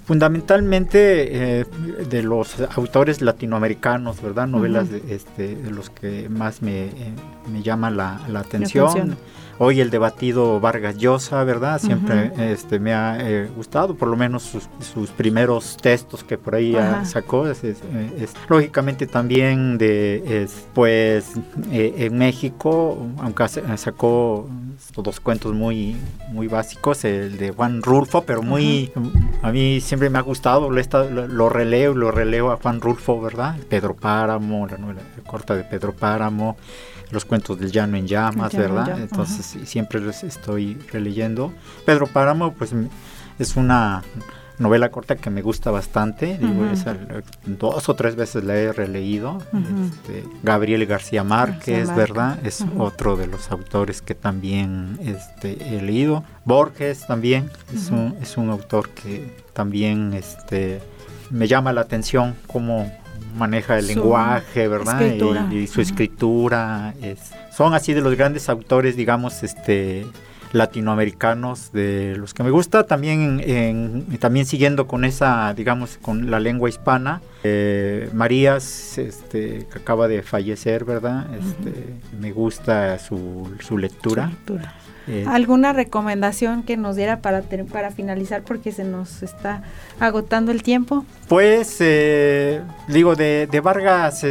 fundamentalmente 0.05 1.61
eh, 1.61 1.67
de 2.09 2.23
los 2.23 2.61
autores 2.77 3.23
latinoamericanos, 3.23 4.21
¿verdad? 4.21 4.47
Novelas 4.47 4.91
de, 4.91 5.03
este, 5.15 5.55
de 5.57 5.71
los 5.71 5.91
que 5.91 6.29
más 6.29 6.63
me, 6.63 6.87
eh, 6.87 6.93
me 7.53 7.63
llama 7.63 7.91
la, 7.91 8.21
la 8.29 8.41
atención. 8.41 9.17
Hoy 9.65 9.81
el 9.81 9.91
debatido 9.91 10.59
Vargas 10.59 10.97
Llosa, 10.97 11.45
¿verdad? 11.45 11.81
Siempre 11.81 12.33
este, 12.53 12.81
me 12.81 12.95
ha 12.95 13.17
eh, 13.21 13.49
gustado, 13.55 13.95
por 13.95 14.09
lo 14.09 14.17
menos 14.17 14.43
sus, 14.43 15.11
primeros 15.11 15.77
textos 15.77 16.25
que 16.25 16.37
por 16.37 16.57
ahí 16.57 16.77
sacó. 17.05 17.47
Es, 17.47 17.63
lógicamente 18.49 19.07
también 19.07 19.79
de, 19.79 20.49
pues, 20.75 21.35
en 21.71 22.19
México, 22.19 23.07
aunque 23.19 23.47
sacó 23.77 24.49
dos 24.97 25.21
cuentos 25.21 25.55
muy, 25.55 25.97
muy 26.31 26.49
básicos, 26.49 27.05
el 27.05 27.39
de 27.39 27.53
Juan 27.53 27.83
Rulfo, 27.83 28.23
pero 28.23 28.43
muy, 28.43 28.91
a 29.43 29.53
mí 29.53 29.81
siempre 29.81 30.11
me 30.11 30.19
ha 30.19 30.23
gustado, 30.23 30.71
lo, 30.71 31.29
lo, 31.29 31.49
releo, 31.49 31.95
lo 31.95 32.11
releo 32.11 32.51
a 32.51 32.57
Juan 32.57 32.81
Rulfo, 32.81 33.21
¿verdad? 33.21 33.57
Pedro 33.69 33.95
Páramo, 33.95 34.67
la 34.67 34.77
novela 34.77 35.03
corta 35.25 35.55
de 35.55 35.63
Pedro 35.63 35.93
Páramo, 35.93 36.57
los 37.13 37.25
cuentos 37.25 37.59
del 37.59 37.71
llano 37.71 37.97
en 37.97 38.07
llamas, 38.07 38.55
¿verdad? 38.55 38.99
Entonces 38.99 39.69
siempre 39.69 40.01
los 40.01 40.25
estoy 40.25 40.75
releyendo. 40.91 41.53
Pedro 41.85 42.07
Páramo, 42.07 42.53
pues 42.55 42.75
es 43.39 43.57
una 43.57 44.03
novela 44.59 44.91
corta 44.91 45.17
que 45.17 45.29
me 45.31 45.43
gusta 45.43 45.71
bastante, 45.71 46.39
digo, 46.39 46.65
dos 47.45 47.89
o 47.89 47.95
tres 47.95 48.17
veces 48.17 48.45
la 48.45 48.55
he 48.55 48.73
releído. 48.73 49.39
Este, 49.53 50.25
Gabriel 50.43 50.87
García 50.87 51.25
Márquez, 51.25 51.95
¿verdad? 51.95 52.39
Es 52.45 52.65
otro 52.79 53.17
de 53.17 53.27
los 53.27 53.51
autores 53.51 54.01
que 54.01 54.15
también 54.15 54.99
este, 55.03 55.77
he 55.77 55.83
leído. 55.83 56.25
Borges 56.45 57.07
también 57.07 57.51
es, 57.75 57.91
un, 57.91 58.17
es 58.21 58.37
un 58.37 58.51
autor 58.51 58.91
que 58.91 59.37
también 59.53 60.15
este, 60.15 60.81
me 61.31 61.49
llama 61.49 61.73
la 61.73 61.83
atención 61.83 62.37
cómo 62.47 62.91
maneja 63.37 63.79
el 63.79 63.87
lenguaje, 63.87 64.69
¿verdad? 64.69 65.01
Y, 65.51 65.67
su 65.67 65.81
escritura. 65.81 66.95
Es, 67.03 67.33
son 67.55 67.75
así 67.75 67.93
de 67.93 68.01
los 68.01 68.17
grandes 68.17 68.49
autores, 68.49 68.97
digamos, 68.97 69.43
este 69.43 70.07
latinoamericanos 70.53 71.73
de 71.73 72.15
los 72.17 72.35
que 72.35 72.43
me 72.43 72.51
gusta. 72.51 72.87
También 72.87 73.41
en, 73.45 74.19
también 74.19 74.47
siguiendo 74.47 74.87
con 74.87 75.05
esa 75.05 75.55
digamos 75.55 75.99
con 76.01 76.31
la 76.31 76.41
lengua 76.41 76.69
hispana 76.69 77.23
eh, 77.43 78.11
Marías 78.13 78.99
este 78.99 79.67
que 79.73 79.79
acaba 79.79 80.09
de 80.09 80.23
fallecer 80.23 80.85
verdad 80.85 81.27
este, 81.35 81.95
me 82.21 82.33
gusta 82.33 82.99
su, 82.99 83.51
su 83.61 83.79
lectura 83.79 84.31
eh, 85.09 85.25
¿Alguna 85.29 85.73
recomendación 85.73 86.63
que 86.63 86.77
nos 86.77 86.97
diera 86.97 87.21
para, 87.21 87.43
para 87.73 87.91
finalizar 87.91 88.43
porque 88.43 88.73
se 88.73 88.85
nos 88.85 89.23
está 89.23 89.63
agotando 89.99 90.53
el 90.53 90.63
tiempo? 90.63 91.05
Pues, 91.29 91.77
eh, 91.81 92.63
digo, 92.89 93.17
de, 93.17 93.61
Vargas 93.63 94.25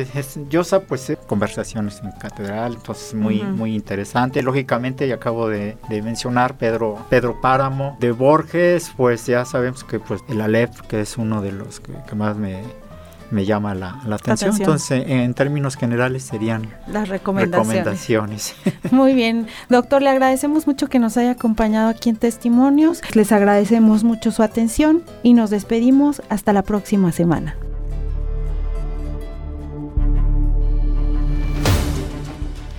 Llosa, 0.49 0.81
pues 0.81 1.10
eh, 1.10 1.17
conversaciones 1.27 2.01
en 2.03 2.12
catedral, 2.12 2.73
entonces 2.75 3.13
muy, 3.13 3.41
muy 3.41 3.75
interesante. 3.75 4.41
Lógicamente, 4.41 5.07
ya 5.07 5.15
acabo 5.15 5.49
de, 5.49 5.77
mencionar 5.89 6.57
Pedro, 6.57 6.97
Pedro 7.10 7.39
Páramo. 7.41 7.97
De 7.99 8.12
Borges, 8.12 8.91
pues 8.95 9.25
ya 9.25 9.45
sabemos 9.45 9.84
que 9.84 9.99
pues 9.99 10.21
el 10.29 10.41
Aleph, 10.41 10.81
que 10.81 11.01
es 11.01 11.17
uno 11.17 11.41
de 11.41 11.51
los 11.51 11.79
que 11.79 12.15
más 12.15 12.38
me 12.38 12.62
me 13.31 13.45
llama 13.45 13.73
la, 13.73 13.99
atención. 14.11 14.55
Entonces, 14.57 15.03
en 15.07 15.33
términos 15.33 15.75
generales 15.75 16.23
serían 16.23 16.69
las 16.87 17.09
recomendaciones. 17.09 18.55
Muy 18.91 19.13
bien, 19.13 19.47
doctor, 19.69 20.01
le 20.01 20.09
agradecemos 20.09 20.67
mucho 20.67 20.87
que 20.87 20.99
nos 20.99 21.17
haya 21.17 21.31
acompañado 21.31 21.89
aquí 21.89 22.09
en 22.09 22.17
Testimonios. 22.17 23.01
Les 23.13 23.31
agradecemos 23.31 24.03
mucho 24.03 24.31
su 24.31 24.43
atención 24.43 25.03
y 25.23 25.33
nos 25.33 25.49
despedimos 25.49 26.21
hasta 26.29 26.53
la 26.53 26.63
próxima 26.63 27.11
semana. 27.11 27.55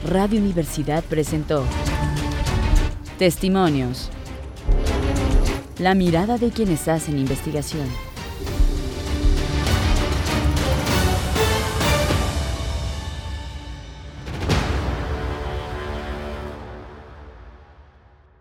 Radio 0.08 0.40
Universidad 0.40 1.02
presentó 1.04 1.64
Testimonios. 3.18 4.10
La 5.78 5.94
mirada 5.94 6.36
de 6.38 6.50
quienes 6.50 6.86
hacen 6.88 7.18
investigación. 7.18 7.86